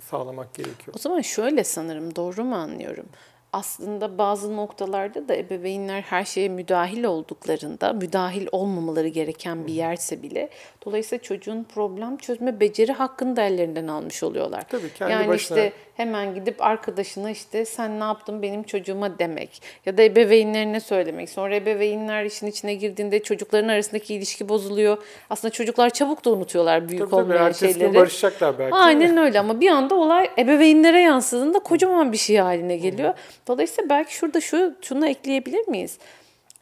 sağlamak 0.00 0.54
gerekiyor. 0.54 0.94
O 0.96 0.98
zaman 0.98 1.20
şöyle 1.20 1.64
sanırım 1.64 2.16
doğru 2.16 2.44
mu 2.44 2.54
anlıyorum? 2.56 3.06
Aslında 3.52 4.18
bazı 4.18 4.56
noktalarda 4.56 5.28
da 5.28 5.36
ebeveynler 5.36 6.00
her 6.02 6.24
şeye 6.24 6.48
müdahil 6.48 7.04
olduklarında, 7.04 7.92
müdahil 7.92 8.46
olmamaları 8.52 9.08
gereken 9.08 9.66
bir 9.66 9.72
yerse 9.72 10.22
bile 10.22 10.48
dolayısıyla 10.86 11.22
çocuğun 11.22 11.64
problem 11.74 12.16
çözme 12.16 12.60
beceri 12.60 12.92
hakkını 12.92 13.36
da 13.36 13.42
ellerinden 13.42 13.88
almış 13.88 14.22
oluyorlar. 14.22 14.62
Tabii, 14.68 14.92
kendi 14.98 15.12
yani 15.12 15.28
başına- 15.28 15.58
işte 15.58 15.72
hemen 15.96 16.34
gidip 16.34 16.62
arkadaşına 16.62 17.30
işte 17.30 17.64
sen 17.64 18.00
ne 18.00 18.04
yaptın 18.04 18.42
benim 18.42 18.62
çocuğuma 18.62 19.18
demek 19.18 19.62
ya 19.86 19.96
da 19.98 20.02
ebeveynlerine 20.02 20.80
söylemek. 20.80 21.30
Sonra 21.30 21.56
ebeveynler 21.56 22.24
işin 22.24 22.46
içine 22.46 22.74
girdiğinde 22.74 23.22
çocukların 23.22 23.68
arasındaki 23.68 24.14
ilişki 24.14 24.48
bozuluyor. 24.48 24.98
Aslında 25.30 25.52
çocuklar 25.52 25.90
çabuk 25.90 26.24
da 26.24 26.30
unutuyorlar 26.30 26.88
büyük 26.88 27.00
Tabii 27.02 27.10
tabii 27.10 27.22
olmayan 27.22 27.46
gün 27.46 27.52
şeyleri. 27.52 27.94
barışacaklar 27.94 28.58
belki. 28.58 28.74
Aynen 28.74 29.16
öyle 29.16 29.40
ama 29.40 29.60
bir 29.60 29.68
anda 29.70 29.94
olay 29.94 30.30
ebeveynlere 30.38 31.00
yansıdığında 31.00 31.58
kocaman 31.58 32.12
bir 32.12 32.16
şey 32.16 32.36
haline 32.36 32.76
geliyor. 32.76 33.14
Dolayısıyla 33.46 33.88
belki 33.90 34.14
şurada 34.14 34.40
şu 34.40 34.74
şunu 34.82 35.06
ekleyebilir 35.08 35.68
miyiz? 35.68 35.98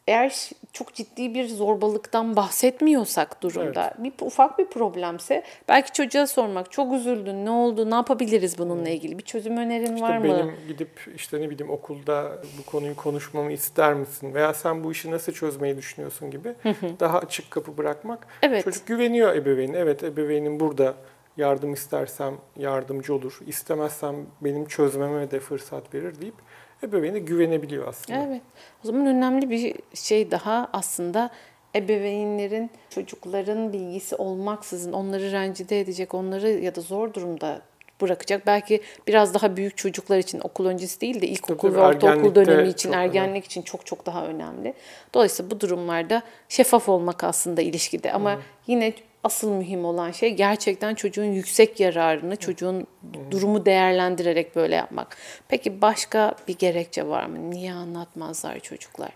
Eğer 0.07 0.49
çok 0.73 0.93
ciddi 0.93 1.33
bir 1.33 1.47
zorbalıktan 1.47 2.35
bahsetmiyorsak 2.35 3.43
durumda, 3.43 3.93
bir 3.97 4.13
ufak 4.21 4.59
bir 4.59 4.65
problemse 4.65 5.43
belki 5.67 5.91
çocuğa 5.93 6.27
sormak, 6.27 6.71
çok 6.71 6.93
üzüldün, 6.93 7.45
ne 7.45 7.49
oldu, 7.49 7.91
ne 7.91 7.95
yapabiliriz 7.95 8.57
bununla 8.57 8.89
ilgili? 8.89 9.17
Bir 9.17 9.23
çözüm 9.23 9.57
önerin 9.57 10.01
var 10.01 10.17
İşte 10.17 10.27
mı? 10.27 10.37
benim 10.37 10.55
gidip 10.67 10.89
işte 11.15 11.41
ne 11.41 11.49
bileyim 11.49 11.71
okulda 11.71 12.31
bu 12.57 12.71
konuyu 12.71 12.95
konuşmamı 12.95 13.51
ister 13.51 13.93
misin? 13.93 14.33
Veya 14.33 14.53
sen 14.53 14.83
bu 14.83 14.91
işi 14.91 15.11
nasıl 15.11 15.31
çözmeyi 15.33 15.77
düşünüyorsun 15.77 16.31
gibi 16.31 16.53
daha 16.99 17.19
açık 17.19 17.51
kapı 17.51 17.77
bırakmak. 17.77 18.27
Evet. 18.41 18.63
Çocuk 18.63 18.87
güveniyor 18.87 19.35
ebeveynine. 19.35 19.77
Evet 19.77 20.03
ebeveynim 20.03 20.59
burada 20.59 20.93
yardım 21.37 21.73
istersem 21.73 22.35
yardımcı 22.57 23.13
olur. 23.13 23.39
İstemezsem 23.47 24.15
benim 24.41 24.65
çözmeme 24.65 25.31
de 25.31 25.39
fırsat 25.39 25.93
verir 25.93 26.21
deyip 26.21 26.35
ebeveyne 26.83 27.19
güvenebiliyor 27.19 27.87
aslında. 27.87 28.19
Evet. 28.27 28.41
O 28.83 28.87
zaman 28.87 29.05
önemli 29.05 29.49
bir 29.49 29.75
şey 29.93 30.31
daha 30.31 30.69
aslında 30.73 31.29
ebeveynlerin 31.75 32.71
çocukların 32.89 33.73
bilgisi 33.73 34.15
olmaksızın 34.15 34.93
onları 34.93 35.31
rencide 35.31 35.79
edecek, 35.79 36.13
onları 36.13 36.49
ya 36.49 36.75
da 36.75 36.81
zor 36.81 37.13
durumda 37.13 37.61
bırakacak. 38.01 38.47
Belki 38.47 38.81
biraz 39.07 39.33
daha 39.33 39.57
büyük 39.57 39.77
çocuklar 39.77 40.17
için 40.17 40.39
okul 40.43 40.65
öncesi 40.65 41.01
değil 41.01 41.21
de 41.21 41.27
ilkokul 41.27 41.75
ve 41.75 41.79
ortaokul 41.79 42.35
dönemi 42.35 42.67
için, 42.67 42.91
ergenlik 42.91 43.45
için 43.45 43.61
çok 43.61 43.85
çok 43.85 44.05
daha 44.05 44.25
önemli. 44.25 44.73
Dolayısıyla 45.13 45.51
bu 45.51 45.59
durumlarda 45.59 46.21
şeffaf 46.49 46.89
olmak 46.89 47.23
aslında 47.23 47.61
ilişkide 47.61 48.13
ama 48.13 48.39
yine 48.67 48.93
asıl 49.23 49.51
mühim 49.51 49.85
olan 49.85 50.11
şey 50.11 50.33
gerçekten 50.33 50.95
çocuğun 50.95 51.23
yüksek 51.23 51.79
yararını, 51.79 52.35
çocuğun 52.35 52.87
durumu 53.31 53.65
değerlendirerek 53.65 54.55
böyle 54.55 54.75
yapmak. 54.75 55.17
Peki 55.47 55.81
başka 55.81 56.35
bir 56.47 56.57
gerekçe 56.57 57.07
var 57.07 57.25
mı? 57.25 57.51
Niye 57.51 57.73
anlatmazlar 57.73 58.59
çocuklar? 58.59 59.11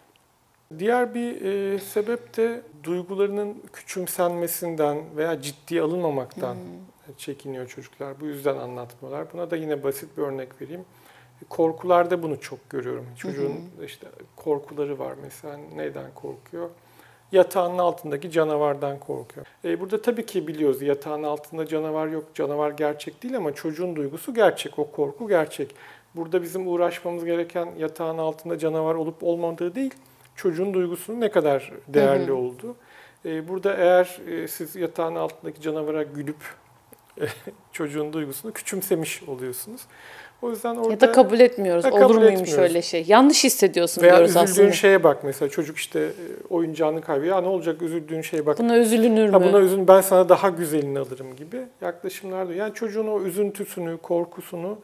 Diğer 0.80 1.16
bir 1.16 1.42
e, 1.42 1.80
sebep 1.80 2.38
de 2.38 2.62
duygularının 2.84 3.64
küçümsenmesinden 3.74 4.98
veya 5.18 5.42
ciddiye 5.42 5.82
alınmamaktan 5.82 6.58
çekiniyor 7.18 7.68
çocuklar. 7.68 8.20
Bu 8.22 8.26
yüzden 8.26 8.58
anlatmıyorlar. 8.58 9.34
Buna 9.34 9.52
da 9.52 9.56
yine 9.56 9.84
basit 9.84 10.18
bir 10.18 10.22
örnek 10.22 10.62
vereyim. 10.62 10.86
Korkularda 11.50 12.24
bunu 12.24 12.42
çok 12.42 12.70
görüyorum. 12.70 13.06
Çocuğun 13.18 13.54
işte 13.86 14.08
korkuları 14.36 15.00
var 15.00 15.14
mesela. 15.24 15.58
Neyden 15.76 16.14
korkuyor? 16.16 16.70
Yatağının 17.34 17.78
altındaki 17.78 18.32
canavardan 18.32 19.00
korkuyor. 19.00 19.46
E, 19.66 19.80
burada 19.80 20.02
tabii 20.02 20.26
ki 20.26 20.48
biliyoruz 20.48 20.82
yatağın 20.82 21.24
altında 21.24 21.68
canavar 21.68 22.08
yok, 22.08 22.26
canavar 22.36 22.72
gerçek 22.72 23.24
değil 23.24 23.38
ama 23.38 23.54
çocuğun 23.56 23.96
duygusu 23.96 24.34
gerçek, 24.34 24.80
o 24.80 24.92
korku 24.92 25.28
gerçek. 25.28 25.76
Burada 26.16 26.42
bizim 26.42 26.68
uğraşmamız 26.68 27.26
gereken 27.26 27.70
yatağın 27.78 28.18
altında 28.18 28.58
canavar 28.58 28.96
olup 28.96 29.24
olmadığı 29.24 29.76
değil, 29.76 29.94
çocuğun 30.36 30.74
duygusunun 30.74 31.22
ne 31.22 31.32
kadar 31.32 31.72
değerli 31.88 32.32
olduğu. 32.32 32.76
E, 33.26 33.48
burada 33.48 33.74
eğer 33.74 34.20
e, 34.28 34.48
siz 34.48 34.76
yatağın 34.76 35.16
altındaki 35.16 35.62
canavara 35.62 36.04
gülüp 36.04 36.56
çocuğun 37.72 38.14
duygusunu 38.14 38.54
küçümsemiş 38.54 39.24
oluyorsunuz. 39.24 39.82
O 40.44 40.50
yüzden 40.50 40.76
orada 40.76 40.92
Ya 40.92 41.00
da 41.02 41.12
kabul 41.12 41.40
etmiyoruz. 41.40 41.86
Olur 41.86 42.00
kabul 42.00 42.14
muymuş 42.16 42.32
etmiyoruz. 42.40 42.58
öyle 42.64 42.82
şey? 42.82 43.06
Yanlış 43.08 43.44
hissediyorsun 43.44 44.02
veya 44.02 44.14
diyoruz 44.16 44.30
üzüldüğün 44.36 44.44
aslında. 44.52 44.72
şeye 44.72 45.04
bak 45.04 45.24
mesela 45.24 45.50
çocuk 45.50 45.78
işte 45.78 46.00
e, 46.00 46.12
oyuncağını 46.50 47.02
kaybediyor. 47.02 47.36
Ya 47.36 47.42
ne 47.42 47.48
olacak 47.48 47.82
üzüldüğün 47.82 48.22
şeye 48.22 48.46
bak. 48.46 48.60
Buna 48.60 48.78
üzülünür 48.78 49.26
mü? 49.26 49.32
Ha 49.32 49.44
buna 49.44 49.60
üzün 49.60 49.88
ben 49.88 50.02
sana 50.02 50.30
daha 50.30 50.50
güzelini 50.50 51.00
alırım 51.00 51.36
gibi 51.36 51.62
yaklaşımlar 51.82 52.50
da. 52.50 52.54
Yani 52.54 52.74
çocuğun 52.74 53.08
o 53.08 53.22
üzüntüsünü, 53.22 53.98
korkusunu 53.98 54.78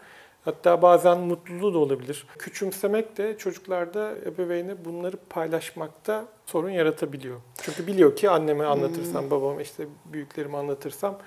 hatta 0.45 0.81
bazen 0.81 1.17
mutluluğu 1.19 1.73
da 1.73 1.77
olabilir. 1.77 2.25
Küçümsemek 2.39 3.17
de 3.17 3.37
çocuklarda 3.37 4.11
ebeveyne 4.25 4.85
bunları 4.85 5.17
paylaşmakta 5.29 6.25
sorun 6.45 6.69
yaratabiliyor. 6.69 7.35
Çünkü 7.61 7.87
biliyor 7.87 8.15
ki 8.15 8.29
anneme 8.29 8.65
anlatırsam, 8.65 9.23
Hmm. 9.23 9.31
babama 9.31 9.61
işte 9.61 9.83
büyüklerime 10.05 10.57
anlatırsam 10.57 11.17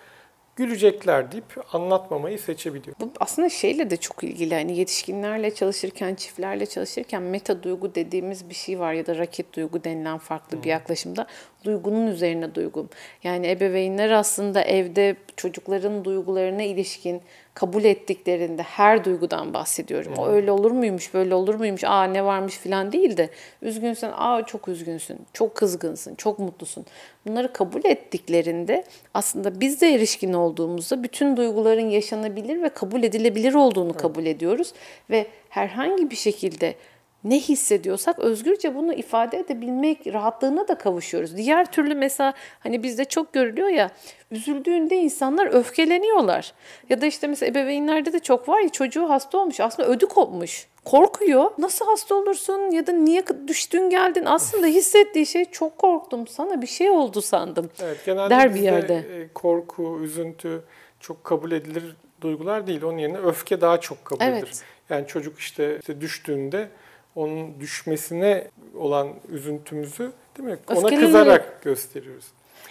gülecekler 0.56 1.32
deyip 1.32 1.74
anlatmamayı 1.74 2.38
seçebiliyor. 2.38 2.96
Bu 3.00 3.12
aslında 3.20 3.48
şeyle 3.48 3.90
de 3.90 3.96
çok 3.96 4.24
ilgili. 4.24 4.54
Hani 4.54 4.76
yetişkinlerle 4.76 5.54
çalışırken, 5.54 6.14
çiftlerle 6.14 6.66
çalışırken 6.66 7.22
meta 7.22 7.62
duygu 7.62 7.94
dediğimiz 7.94 8.48
bir 8.48 8.54
şey 8.54 8.78
var 8.80 8.92
ya 8.92 9.06
da 9.06 9.18
raket 9.18 9.54
duygu 9.54 9.84
denilen 9.84 10.18
farklı 10.18 10.62
bir 10.62 10.68
yaklaşımda. 10.68 11.26
Duygunun 11.64 12.06
üzerine 12.06 12.54
duygum. 12.54 12.88
Yani 13.24 13.50
ebeveynler 13.50 14.10
aslında 14.10 14.62
evde 14.62 15.16
çocukların 15.36 16.04
duygularına 16.04 16.62
ilişkin 16.62 17.22
kabul 17.54 17.84
ettiklerinde 17.84 18.62
her 18.62 19.04
duygudan 19.04 19.54
bahsediyorum. 19.54 20.12
O 20.18 20.26
öyle 20.26 20.50
olur 20.50 20.70
muymuş, 20.70 21.14
böyle 21.14 21.34
olur 21.34 21.54
muymuş, 21.54 21.84
aa 21.84 22.04
ne 22.04 22.24
varmış 22.24 22.56
falan 22.56 22.92
değil 22.92 23.16
de 23.16 23.30
üzgünsün, 23.62 24.10
aa 24.14 24.46
çok 24.46 24.68
üzgünsün, 24.68 25.18
çok 25.32 25.54
kızgınsın, 25.54 26.14
çok 26.14 26.38
mutlusun. 26.38 26.86
Bunları 27.26 27.52
kabul 27.52 27.84
ettiklerinde 27.84 28.84
aslında 29.14 29.60
biz 29.60 29.80
de 29.80 29.94
erişkin 29.94 30.32
olduğumuzda 30.32 31.02
bütün 31.02 31.36
duyguların 31.36 31.90
yaşanabilir 31.90 32.62
ve 32.62 32.68
kabul 32.68 33.02
edilebilir 33.02 33.54
olduğunu 33.54 33.96
kabul 33.96 34.26
ediyoruz 34.26 34.72
ve 35.10 35.26
herhangi 35.48 36.10
bir 36.10 36.16
şekilde 36.16 36.74
ne 37.24 37.38
hissediyorsak 37.40 38.18
özgürce 38.18 38.74
bunu 38.74 38.92
ifade 38.94 39.38
edebilmek 39.38 40.06
rahatlığına 40.06 40.68
da 40.68 40.74
kavuşuyoruz. 40.74 41.36
Diğer 41.36 41.72
türlü 41.72 41.94
mesela 41.94 42.34
hani 42.60 42.82
bizde 42.82 43.04
çok 43.04 43.32
görülüyor 43.32 43.68
ya 43.68 43.90
üzüldüğünde 44.30 44.96
insanlar 44.96 45.46
öfkeleniyorlar. 45.54 46.52
Ya 46.88 47.00
da 47.00 47.06
işte 47.06 47.26
mesela 47.26 47.50
ebeveynlerde 47.50 48.12
de 48.12 48.18
çok 48.18 48.48
var 48.48 48.60
ya 48.60 48.68
çocuğu 48.68 49.10
hasta 49.10 49.38
olmuş 49.38 49.60
aslında 49.60 49.88
ödü 49.88 50.06
kopmuş. 50.06 50.66
Korkuyor. 50.84 51.50
Nasıl 51.58 51.86
hasta 51.86 52.14
olursun 52.14 52.70
ya 52.70 52.86
da 52.86 52.92
niye 52.92 53.24
düştün 53.48 53.90
geldin? 53.90 54.24
Aslında 54.26 54.66
hissettiği 54.66 55.26
şey 55.26 55.44
çok 55.44 55.78
korktum. 55.78 56.26
Sana 56.26 56.62
bir 56.62 56.66
şey 56.66 56.90
oldu 56.90 57.22
sandım. 57.22 57.70
Evet, 57.82 57.98
genelde 58.06 58.30
Der 58.30 58.54
bir 58.54 58.60
yerde. 58.60 58.94
e, 58.94 59.28
korku, 59.34 60.00
üzüntü 60.02 60.62
çok 61.00 61.24
kabul 61.24 61.52
edilir 61.52 61.96
duygular 62.20 62.66
değil. 62.66 62.82
Onun 62.82 62.98
yerine 62.98 63.18
öfke 63.18 63.60
daha 63.60 63.80
çok 63.80 64.04
kabul 64.04 64.24
Evet. 64.24 64.42
edilir. 64.42 64.56
Yani 64.90 65.06
çocuk 65.06 65.38
işte, 65.38 65.76
işte 65.80 66.00
düştüğünde 66.00 66.68
onun 67.14 67.60
düşmesine 67.60 68.44
olan 68.78 69.08
üzüntümüzü 69.28 70.12
değil 70.38 70.48
mi? 70.48 70.58
Ona 70.76 71.00
kızarak 71.00 71.62
gösteriyoruz. 71.62 72.24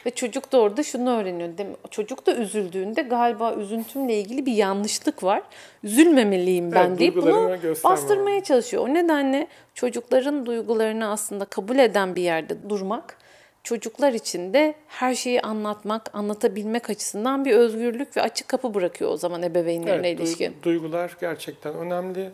Ve 0.05 0.11
çocuk 0.11 0.51
da 0.51 0.59
orada 0.59 0.83
şunu 0.83 1.17
öğreniyor. 1.17 1.57
Değil 1.57 1.69
mi? 1.69 1.75
Çocuk 1.91 2.25
da 2.25 2.35
üzüldüğünde 2.35 3.01
galiba 3.01 3.53
üzüntümle 3.53 4.19
ilgili 4.19 4.45
bir 4.45 4.53
yanlışlık 4.53 5.23
var. 5.23 5.41
Üzülmemeliyim 5.83 6.71
ben 6.71 6.87
Evet, 6.87 6.99
deyip 6.99 7.15
bunu 7.15 7.57
bastırmaya 7.83 8.43
çalışıyor. 8.43 8.83
O 8.83 8.93
nedenle 8.93 9.47
çocukların 9.73 10.45
duygularını 10.45 11.11
aslında 11.11 11.45
kabul 11.45 11.79
eden 11.79 12.15
bir 12.15 12.21
yerde 12.21 12.69
durmak, 12.69 13.17
çocuklar 13.63 14.13
için 14.13 14.53
de 14.53 14.73
her 14.87 15.15
şeyi 15.15 15.41
anlatmak, 15.41 16.15
anlatabilmek 16.15 16.89
açısından 16.89 17.45
bir 17.45 17.53
özgürlük 17.53 18.17
ve 18.17 18.21
açık 18.21 18.47
kapı 18.47 18.73
bırakıyor 18.73 19.11
o 19.11 19.17
zaman 19.17 19.43
ebeveynlerine 19.43 20.09
Evet, 20.09 20.19
ilişkin. 20.19 20.55
duygular 20.63 21.17
gerçekten 21.21 21.73
önemli. 21.73 22.29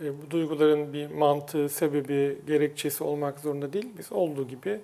E, 0.00 0.22
bu 0.22 0.30
duyguların 0.30 0.92
bir 0.92 1.10
mantığı, 1.10 1.68
sebebi, 1.68 2.38
gerekçesi 2.46 3.04
olmak 3.04 3.40
zorunda 3.40 3.72
değil. 3.72 3.88
Biz 3.98 4.12
olduğu 4.12 4.48
gibi 4.48 4.80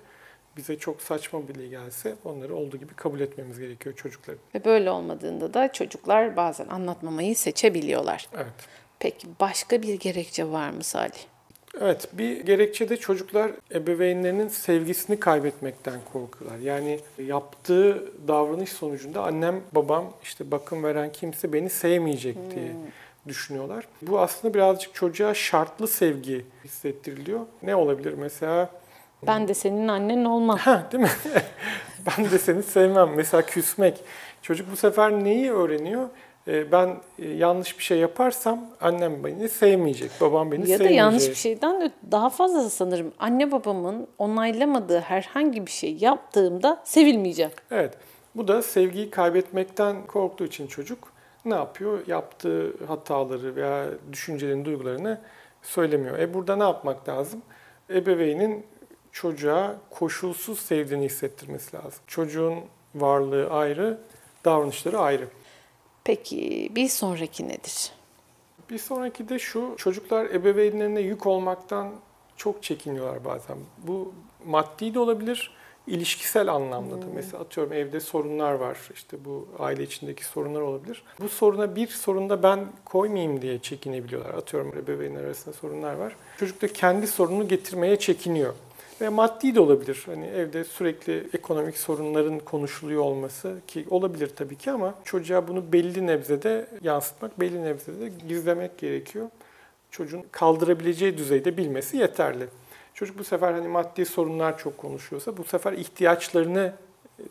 bize 0.57 0.77
çok 0.77 1.01
saçma 1.01 1.47
bile 1.47 1.67
gelse 1.67 2.15
onları 2.25 2.55
olduğu 2.55 2.77
gibi 2.77 2.93
kabul 2.93 3.19
etmemiz 3.19 3.59
gerekiyor 3.59 3.95
çocukların. 3.95 4.41
Ve 4.55 4.65
böyle 4.65 4.91
olmadığında 4.91 5.53
da 5.53 5.73
çocuklar 5.73 6.37
bazen 6.37 6.67
anlatmamayı 6.67 7.35
seçebiliyorlar. 7.35 8.29
Evet. 8.35 8.53
Peki 8.99 9.27
başka 9.39 9.81
bir 9.81 9.99
gerekçe 9.99 10.45
var 10.45 10.69
mı 10.69 10.83
Salih? 10.83 11.19
Evet, 11.81 12.07
bir 12.13 12.45
gerekçe 12.45 12.89
de 12.89 12.97
çocuklar 12.97 13.51
ebeveynlerinin 13.73 14.47
sevgisini 14.47 15.19
kaybetmekten 15.19 15.99
korkuyorlar. 16.13 16.59
Yani 16.59 16.99
yaptığı 17.17 18.11
davranış 18.27 18.71
sonucunda 18.71 19.23
annem, 19.23 19.61
babam, 19.71 20.13
işte 20.23 20.51
bakım 20.51 20.83
veren 20.83 21.11
kimse 21.11 21.53
beni 21.53 21.69
sevmeyecek 21.69 22.35
diye 22.55 22.71
düşünüyorlar. 23.27 23.87
Bu 24.01 24.19
aslında 24.19 24.53
birazcık 24.53 24.93
çocuğa 24.95 25.33
şartlı 25.33 25.87
sevgi 25.87 26.45
hissettiriliyor. 26.65 27.39
Ne 27.63 27.75
olabilir 27.75 28.13
mesela? 28.13 28.69
Ben 29.27 29.47
de 29.47 29.53
senin 29.53 29.87
annen 29.87 30.25
olmam. 30.25 30.57
Ha, 30.57 30.87
değil 30.91 31.03
mi? 31.03 31.09
ben 32.17 32.25
de 32.31 32.37
seni 32.39 32.63
sevmem. 32.63 33.09
Mesela 33.15 33.41
küsmek. 33.45 33.99
Çocuk 34.41 34.71
bu 34.71 34.75
sefer 34.75 35.11
neyi 35.11 35.51
öğreniyor? 35.51 36.09
Ee, 36.47 36.71
Ben 36.71 36.95
e, 37.19 37.27
yanlış 37.29 37.77
bir 37.79 37.83
şey 37.83 37.97
yaparsam 37.97 38.65
annem 38.81 39.23
beni 39.23 39.49
sevmeyecek, 39.49 40.11
babam 40.21 40.51
beni 40.51 40.59
Ya 40.61 40.65
da 40.65 40.67
sevmeyecek. 40.67 40.97
yanlış 40.97 41.29
bir 41.29 41.35
şeyden 41.35 41.81
de 41.81 41.91
daha 42.11 42.29
fazla 42.29 42.69
sanırım 42.69 43.13
anne 43.19 43.51
babamın 43.51 44.07
onaylamadığı 44.17 44.99
herhangi 44.99 45.65
bir 45.65 45.71
şey 45.71 45.97
yaptığımda 45.99 46.81
sevilmeyeceğim. 46.83 47.51
Evet. 47.71 47.93
Bu 48.35 48.47
da 48.47 48.61
sevgiyi 48.61 49.09
kaybetmekten 49.09 50.05
korktuğu 50.07 50.45
için 50.45 50.67
çocuk 50.67 51.12
ne 51.45 51.53
yapıyor? 51.53 52.07
Yaptığı 52.07 52.85
hataları 52.87 53.55
veya 53.55 53.89
düşüncelerini, 54.11 54.65
duygularını 54.65 55.21
söylemiyor. 55.61 56.19
E 56.19 56.33
burada 56.33 56.55
ne 56.55 56.63
yapmak 56.63 57.09
lazım? 57.09 57.41
Ebeveynin 57.89 58.65
çocuğa 59.11 59.75
koşulsuz 59.89 60.59
sevdiğini 60.59 61.05
hissettirmesi 61.05 61.75
lazım. 61.75 61.99
Çocuğun 62.07 62.59
varlığı 62.95 63.49
ayrı, 63.49 63.97
davranışları 64.45 64.99
ayrı. 64.99 65.27
Peki 66.03 66.71
bir 66.75 66.87
sonraki 66.87 67.47
nedir? 67.47 67.91
Bir 68.69 68.77
sonraki 68.77 69.29
de 69.29 69.39
şu, 69.39 69.75
çocuklar 69.77 70.25
ebeveynlerine 70.25 71.01
yük 71.01 71.25
olmaktan 71.27 71.91
çok 72.37 72.63
çekiniyorlar 72.63 73.25
bazen. 73.25 73.57
Bu 73.77 74.13
maddi 74.45 74.93
de 74.93 74.99
olabilir, 74.99 75.51
ilişkisel 75.87 76.47
anlamda 76.47 77.01
da. 77.01 77.05
Mesela 77.15 77.43
atıyorum 77.43 77.73
evde 77.73 77.99
sorunlar 77.99 78.53
var, 78.53 78.77
işte 78.93 79.17
bu 79.25 79.47
aile 79.59 79.83
içindeki 79.83 80.25
sorunlar 80.25 80.61
olabilir. 80.61 81.03
Bu 81.19 81.29
soruna 81.29 81.75
bir 81.75 81.87
sorunda 81.87 82.43
ben 82.43 82.65
koymayayım 82.85 83.41
diye 83.41 83.59
çekinebiliyorlar. 83.59 84.33
Atıyorum 84.33 84.73
ebeveynler 84.77 85.23
arasında 85.23 85.55
sorunlar 85.55 85.93
var. 85.93 86.15
Çocuk 86.39 86.61
da 86.61 86.67
kendi 86.67 87.07
sorununu 87.07 87.47
getirmeye 87.47 87.99
çekiniyor. 87.99 88.53
Ve 89.01 89.09
maddi 89.09 89.55
de 89.55 89.59
olabilir. 89.59 90.03
Hani 90.05 90.25
evde 90.25 90.63
sürekli 90.63 91.27
ekonomik 91.33 91.77
sorunların 91.77 92.39
konuşuluyor 92.39 93.01
olması 93.01 93.55
ki 93.67 93.85
olabilir 93.89 94.31
tabii 94.35 94.55
ki 94.55 94.71
ama 94.71 94.95
çocuğa 95.03 95.47
bunu 95.47 95.73
belli 95.73 96.07
nebzede 96.07 96.67
yansıtmak, 96.81 97.39
belli 97.39 97.63
nebzede 97.63 98.11
gizlemek 98.27 98.77
gerekiyor. 98.77 99.27
Çocuğun 99.91 100.23
kaldırabileceği 100.31 101.17
düzeyde 101.17 101.57
bilmesi 101.57 101.97
yeterli. 101.97 102.47
Çocuk 102.93 103.17
bu 103.17 103.23
sefer 103.23 103.51
hani 103.53 103.67
maddi 103.67 104.05
sorunlar 104.05 104.57
çok 104.57 104.77
konuşuyorsa 104.77 105.37
bu 105.37 105.43
sefer 105.43 105.73
ihtiyaçlarını 105.73 106.73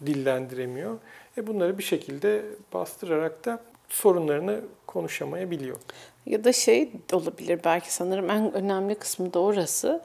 dillendiremiyor. 0.06 0.98
E 1.38 1.46
bunları 1.46 1.78
bir 1.78 1.82
şekilde 1.82 2.42
bastırarak 2.74 3.44
da 3.44 3.62
sorunlarını 3.88 4.60
konuşamayabiliyor. 4.86 5.76
Ya 6.26 6.44
da 6.44 6.52
şey 6.52 6.92
olabilir 7.12 7.60
belki 7.64 7.94
sanırım 7.94 8.30
en 8.30 8.52
önemli 8.52 8.94
kısmı 8.94 9.34
da 9.34 9.38
orası. 9.38 10.02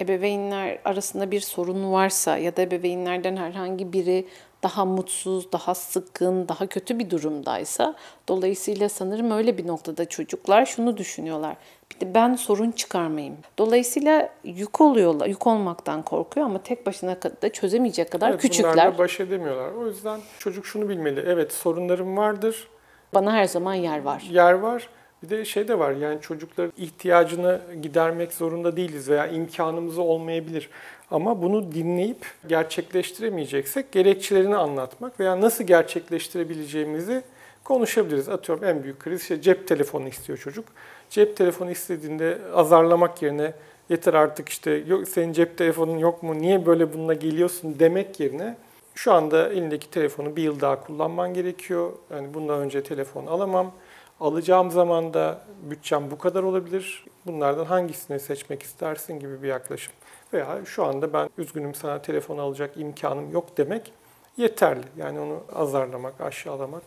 Ebeveynler 0.00 0.78
arasında 0.84 1.30
bir 1.30 1.40
sorun 1.40 1.92
varsa 1.92 2.36
ya 2.36 2.56
da 2.56 2.62
ebeveynlerden 2.62 3.36
herhangi 3.36 3.92
biri 3.92 4.26
daha 4.62 4.84
mutsuz, 4.84 5.52
daha 5.52 5.74
sıkkın, 5.74 6.48
daha 6.48 6.66
kötü 6.66 6.98
bir 6.98 7.10
durumdaysa 7.10 7.96
dolayısıyla 8.28 8.88
sanırım 8.88 9.30
öyle 9.30 9.58
bir 9.58 9.66
noktada 9.66 10.04
çocuklar 10.04 10.66
şunu 10.66 10.96
düşünüyorlar. 10.96 11.56
Ben 12.02 12.34
sorun 12.34 12.70
çıkarmayayım. 12.70 13.36
Dolayısıyla 13.58 14.30
yük 14.44 14.80
oluyorlar, 14.80 15.26
yük 15.26 15.46
olmaktan 15.46 16.02
korkuyor 16.02 16.46
ama 16.46 16.62
tek 16.62 16.86
başına 16.86 17.16
da 17.42 17.52
çözemeyecek 17.52 18.10
kadar 18.10 18.30
Evet, 18.30 18.40
küçükler. 18.40 18.72
Bunlarla 18.72 18.98
baş 18.98 19.20
edemiyorlar. 19.20 19.72
O 19.72 19.86
yüzden 19.86 20.20
çocuk 20.38 20.66
şunu 20.66 20.88
bilmeli. 20.88 21.24
Evet 21.26 21.52
sorunlarım 21.52 22.16
vardır, 22.16 22.68
Bana 23.14 23.32
her 23.32 23.44
zaman 23.44 23.74
yer 23.74 24.02
var. 24.02 24.26
yer 24.30 24.52
var. 24.52 24.88
Bir 25.22 25.30
de 25.30 25.44
şey 25.44 25.68
de 25.68 25.78
var 25.78 25.90
yani 25.92 26.20
çocukların 26.20 26.72
ihtiyacını 26.76 27.60
gidermek 27.82 28.32
zorunda 28.32 28.76
değiliz 28.76 29.08
veya 29.08 29.26
imkanımız 29.26 29.98
olmayabilir. 29.98 30.70
Ama 31.10 31.42
bunu 31.42 31.72
dinleyip 31.72 32.26
gerçekleştiremeyeceksek 32.48 33.92
gerekçelerini 33.92 34.56
anlatmak 34.56 35.20
veya 35.20 35.40
nasıl 35.40 35.64
gerçekleştirebileceğimizi 35.64 37.22
konuşabiliriz. 37.64 38.28
Atıyorum 38.28 38.64
en 38.64 38.82
büyük 38.82 38.98
kriz 39.00 39.20
işte 39.22 39.42
cep 39.42 39.68
telefonu 39.68 40.08
istiyor 40.08 40.38
çocuk. 40.38 40.64
Cep 41.10 41.36
telefonu 41.36 41.70
istediğinde 41.70 42.38
azarlamak 42.54 43.22
yerine 43.22 43.52
yeter 43.88 44.14
artık 44.14 44.48
işte 44.48 44.70
yok 44.70 45.08
senin 45.08 45.32
cep 45.32 45.58
telefonun 45.58 45.98
yok 45.98 46.22
mu 46.22 46.38
niye 46.38 46.66
böyle 46.66 46.92
bununla 46.92 47.14
geliyorsun 47.14 47.76
demek 47.78 48.20
yerine 48.20 48.56
şu 48.94 49.12
anda 49.12 49.48
elindeki 49.48 49.90
telefonu 49.90 50.36
bir 50.36 50.42
yıl 50.42 50.60
daha 50.60 50.80
kullanman 50.80 51.34
gerekiyor. 51.34 51.92
Yani 52.10 52.34
bundan 52.34 52.60
önce 52.60 52.82
telefon 52.82 53.26
alamam. 53.26 53.72
Alacağım 54.20 54.70
zaman 54.70 55.14
da 55.14 55.40
bütçem 55.62 56.10
bu 56.10 56.18
kadar 56.18 56.42
olabilir. 56.42 57.04
Bunlardan 57.26 57.64
hangisini 57.64 58.20
seçmek 58.20 58.62
istersin 58.62 59.20
gibi 59.20 59.42
bir 59.42 59.48
yaklaşım. 59.48 59.92
Veya 60.32 60.58
şu 60.64 60.84
anda 60.84 61.12
ben 61.12 61.30
üzgünüm 61.38 61.74
sana 61.74 62.02
telefon 62.02 62.38
alacak 62.38 62.76
imkanım 62.76 63.32
yok 63.32 63.56
demek 63.56 63.92
yeterli. 64.36 64.84
Yani 64.96 65.20
onu 65.20 65.40
azarlamak, 65.54 66.20
aşağılamak. 66.20 66.82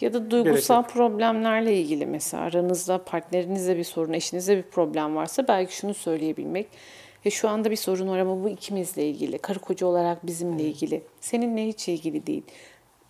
Ya 0.00 0.12
da 0.12 0.30
duygusal 0.30 0.82
problemlerle 0.82 1.76
ilgili 1.76 2.06
mesela 2.06 2.42
aranızda 2.42 3.04
partnerinizle 3.04 3.76
bir 3.76 3.84
sorun, 3.84 4.12
eşinizle 4.12 4.56
bir 4.56 4.62
problem 4.62 5.16
varsa 5.16 5.48
belki 5.48 5.76
şunu 5.76 5.94
söyleyebilmek. 5.94 6.66
Ya 7.24 7.30
şu 7.30 7.48
anda 7.48 7.70
bir 7.70 7.76
sorun 7.76 8.08
var 8.08 8.18
ama 8.18 8.44
bu 8.44 8.48
ikimizle 8.48 9.06
ilgili. 9.08 9.38
Karı 9.38 9.58
koca 9.58 9.86
olarak 9.86 10.26
bizimle 10.26 10.62
ilgili. 10.62 11.02
Seninle 11.20 11.66
hiç 11.66 11.88
ilgili 11.88 12.26
değil. 12.26 12.42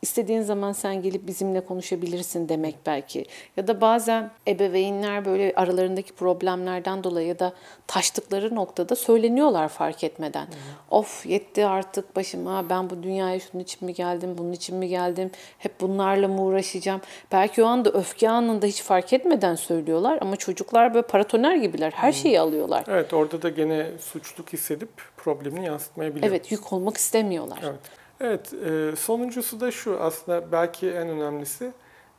İstediğin 0.03 0.43
zaman 0.43 0.73
sen 0.73 1.03
gelip 1.03 1.27
bizimle 1.27 1.61
konuşabilirsin 1.65 2.49
demek 2.49 2.77
belki. 2.87 3.27
Ya 3.57 3.67
da 3.67 3.81
bazen 3.81 4.31
ebeveynler 4.49 5.25
böyle 5.25 5.53
aralarındaki 5.57 6.13
problemlerden 6.13 7.05
dolayı 7.05 7.27
ya 7.27 7.39
da 7.39 7.53
taştıkları 7.87 8.55
noktada 8.55 8.97
söyleniyorlar 8.97 9.69
fark 9.69 10.05
etmeden. 10.05 10.47
Of 10.91 11.27
yetti 11.27 11.67
artık 11.67 12.17
başıma 12.17 12.71
ben 12.71 12.91
bu 12.91 13.03
dünyaya 13.03 13.41
şunun 13.41 13.63
için 13.63 13.87
mi 13.87 13.95
geldim, 13.95 14.35
bunun 14.39 14.53
için 14.53 14.77
mi 14.77 14.89
geldim, 14.89 15.31
hep 15.59 15.81
bunlarla 15.81 16.29
mı 16.29 16.43
uğraşacağım. 16.43 17.01
Belki 17.33 17.63
o 17.63 17.67
anda 17.67 17.91
öfke 17.91 18.31
anında 18.31 18.67
hiç 18.67 18.83
fark 18.83 19.13
etmeden 19.13 19.55
söylüyorlar 19.55 20.19
ama 20.21 20.37
çocuklar 20.37 20.95
böyle 20.95 21.07
paratoner 21.07 21.55
gibiler 21.57 21.91
her 21.91 22.13
şeyi 22.13 22.41
alıyorlar. 22.41 22.85
Evet 22.89 23.13
orada 23.13 23.43
da 23.43 23.49
gene 23.49 23.87
suçluluk 24.01 24.53
hissedip 24.53 24.89
problemini 25.17 25.67
yansıtmayabiliyor. 25.67 26.29
Evet 26.29 26.53
yük 26.53 26.73
olmak 26.73 26.97
istemiyorlar. 26.97 27.59
Evet. 27.63 28.00
Evet, 28.21 28.53
e, 28.55 28.97
sonuncusu 28.97 29.61
da 29.61 29.71
şu 29.71 30.01
aslında 30.01 30.53
belki 30.53 30.91
en 30.91 31.09
önemlisi. 31.09 31.73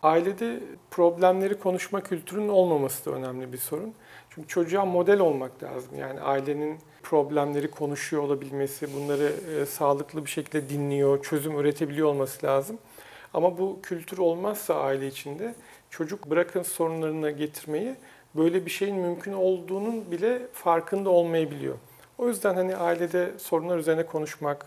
Ailede 0.04 0.60
problemleri 0.92 1.60
konuşma 1.60 2.04
kültürünün 2.04 2.50
olmaması 2.50 3.06
da 3.06 3.16
önemli 3.16 3.54
bir 3.54 3.58
sorun. 3.58 3.94
Çünkü 4.30 4.48
çocuğa 4.48 4.86
model 4.86 5.20
olmak 5.20 5.64
lazım. 5.64 5.92
Yani 6.00 6.22
ailenin 6.22 6.80
problemleri 7.04 7.72
konuşuyor 7.72 8.24
olabilmesi, 8.24 8.88
bunları 8.96 9.34
e, 9.56 9.66
sağlıklı 9.66 10.26
bir 10.26 10.30
şekilde 10.30 10.70
dinliyor, 10.70 11.24
çözüm 11.24 11.60
üretebiliyor 11.60 12.08
olması 12.08 12.46
lazım. 12.46 12.78
Ama 13.34 13.58
bu 13.58 13.80
kültür 13.84 14.18
olmazsa 14.18 14.76
aile 14.76 15.08
içinde 15.08 15.56
çocuk 15.90 16.30
bırakın 16.30 16.64
sorunlarını 16.64 17.32
getirmeyi 17.32 17.96
böyle 18.36 18.66
bir 18.66 18.72
şeyin 18.72 18.96
mümkün 18.96 19.34
olduğunun 19.34 20.12
bile 20.12 20.48
farkında 20.54 21.10
olmayabiliyor. 21.10 21.76
O 22.18 22.28
yüzden 22.28 22.56
hani 22.56 22.76
ailede 22.76 23.32
sorunlar 23.40 23.78
üzerine 23.78 24.06
konuşmak, 24.06 24.66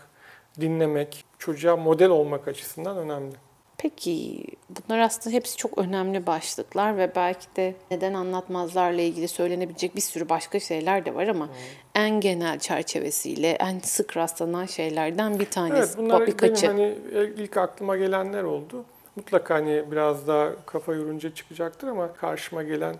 dinlemek, 0.61 1.25
çocuğa 1.39 1.77
model 1.77 2.09
olmak 2.09 2.47
açısından 2.47 2.97
önemli. 2.97 3.35
Peki 3.77 4.45
bunlar 4.69 4.99
aslında 4.99 5.35
hepsi 5.35 5.57
çok 5.57 5.77
önemli 5.77 6.27
başlıklar 6.27 6.97
ve 6.97 7.15
belki 7.15 7.47
de 7.55 7.75
neden 7.91 8.13
anlatmazlarla 8.13 9.01
ilgili 9.01 9.27
söylenebilecek 9.27 9.95
bir 9.95 10.01
sürü 10.01 10.29
başka 10.29 10.59
şeyler 10.59 11.05
de 11.05 11.15
var 11.15 11.27
ama 11.27 11.49
en 11.95 12.19
genel 12.21 12.59
çerçevesiyle 12.59 13.51
en 13.51 13.79
sık 13.79 14.17
rastlanan 14.17 14.65
şeylerden 14.65 15.39
bir 15.39 15.45
tanesi. 15.45 15.77
Evet 15.77 15.97
bunlar 15.97 16.27
birkaçı. 16.27 16.67
benim 16.67 16.77
hani 16.77 16.95
ilk 17.37 17.57
aklıma 17.57 17.97
gelenler 17.97 18.43
oldu. 18.43 18.85
Mutlaka 19.15 19.55
hani 19.55 19.91
biraz 19.91 20.27
daha 20.27 20.65
kafa 20.65 20.93
yorunca 20.93 21.33
çıkacaktır 21.33 21.87
ama 21.87 22.13
karşıma 22.13 22.63
gelen 22.63 22.95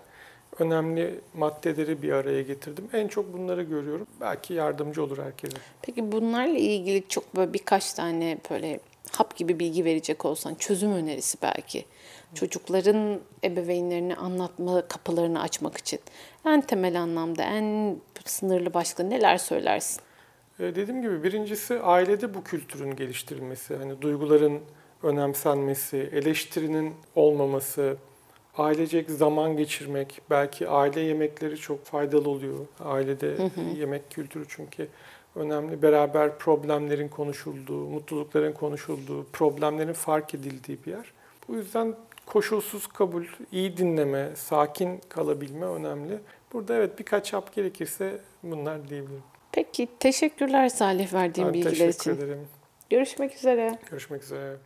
önemli 0.58 1.20
maddeleri 1.34 2.02
bir 2.02 2.12
araya 2.12 2.42
getirdim. 2.42 2.88
En 2.92 3.08
çok 3.08 3.32
bunları 3.32 3.62
görüyorum. 3.62 4.06
Belki 4.20 4.54
yardımcı 4.54 5.04
olur 5.04 5.18
herkese. 5.18 5.56
Peki 5.82 6.12
bunlarla 6.12 6.58
ilgili 6.58 7.08
çok 7.08 7.36
böyle 7.36 7.52
birkaç 7.52 7.92
tane 7.92 8.38
böyle 8.50 8.80
hap 9.12 9.36
gibi 9.36 9.58
bilgi 9.58 9.84
verecek 9.84 10.24
olsan 10.24 10.54
çözüm 10.54 10.92
önerisi 10.92 11.38
belki. 11.42 11.84
Çocukların 12.34 13.20
ebeveynlerini 13.44 14.16
anlatma 14.16 14.88
kapılarını 14.88 15.40
açmak 15.40 15.76
için 15.76 16.00
en 16.46 16.60
temel 16.60 17.00
anlamda 17.00 17.42
en 17.42 17.96
sınırlı 18.24 18.74
başlıkta 18.74 19.02
neler 19.02 19.38
söylersin? 19.38 20.02
Ee, 20.60 20.64
dediğim 20.64 21.02
gibi 21.02 21.22
birincisi 21.22 21.80
ailede 21.80 22.34
bu 22.34 22.44
kültürün 22.44 22.96
geliştirilmesi. 22.96 23.76
Hani 23.76 24.02
duyguların 24.02 24.60
önemsenmesi, 25.02 26.10
eleştirinin 26.12 26.94
olmaması, 27.14 27.96
ailecek 28.58 29.10
zaman 29.10 29.56
geçirmek, 29.56 30.20
belki 30.30 30.68
aile 30.68 31.00
yemekleri 31.00 31.56
çok 31.56 31.84
faydalı 31.84 32.30
oluyor. 32.30 32.66
Ailede 32.84 33.36
yemek 33.76 34.10
kültürü 34.10 34.44
çünkü 34.48 34.88
önemli. 35.34 35.82
Beraber 35.82 36.38
problemlerin 36.38 37.08
konuşulduğu, 37.08 37.88
mutlulukların 37.88 38.52
konuşulduğu, 38.52 39.26
problemlerin 39.32 39.92
fark 39.92 40.34
edildiği 40.34 40.78
bir 40.86 40.90
yer. 40.90 41.12
Bu 41.48 41.54
yüzden 41.54 41.94
koşulsuz 42.26 42.86
kabul, 42.86 43.24
iyi 43.52 43.76
dinleme, 43.76 44.30
sakin 44.36 45.00
kalabilme 45.08 45.66
önemli. 45.66 46.18
Burada 46.52 46.74
evet 46.74 46.98
birkaç 46.98 47.32
hap 47.32 47.54
gerekirse 47.54 48.20
bunlar 48.42 48.88
diyebilirim. 48.88 49.22
Peki 49.52 49.88
teşekkürler 50.00 50.68
Salih 50.68 51.12
verdiğin 51.14 51.46
Ben 51.46 51.54
bilgiler 51.54 51.72
teşekkür 51.72 51.92
için. 51.92 52.10
ederim. 52.10 52.48
Görüşmek 52.90 53.34
üzere. 53.34 53.78
Görüşmek 53.90 54.22
üzere. 54.22 54.56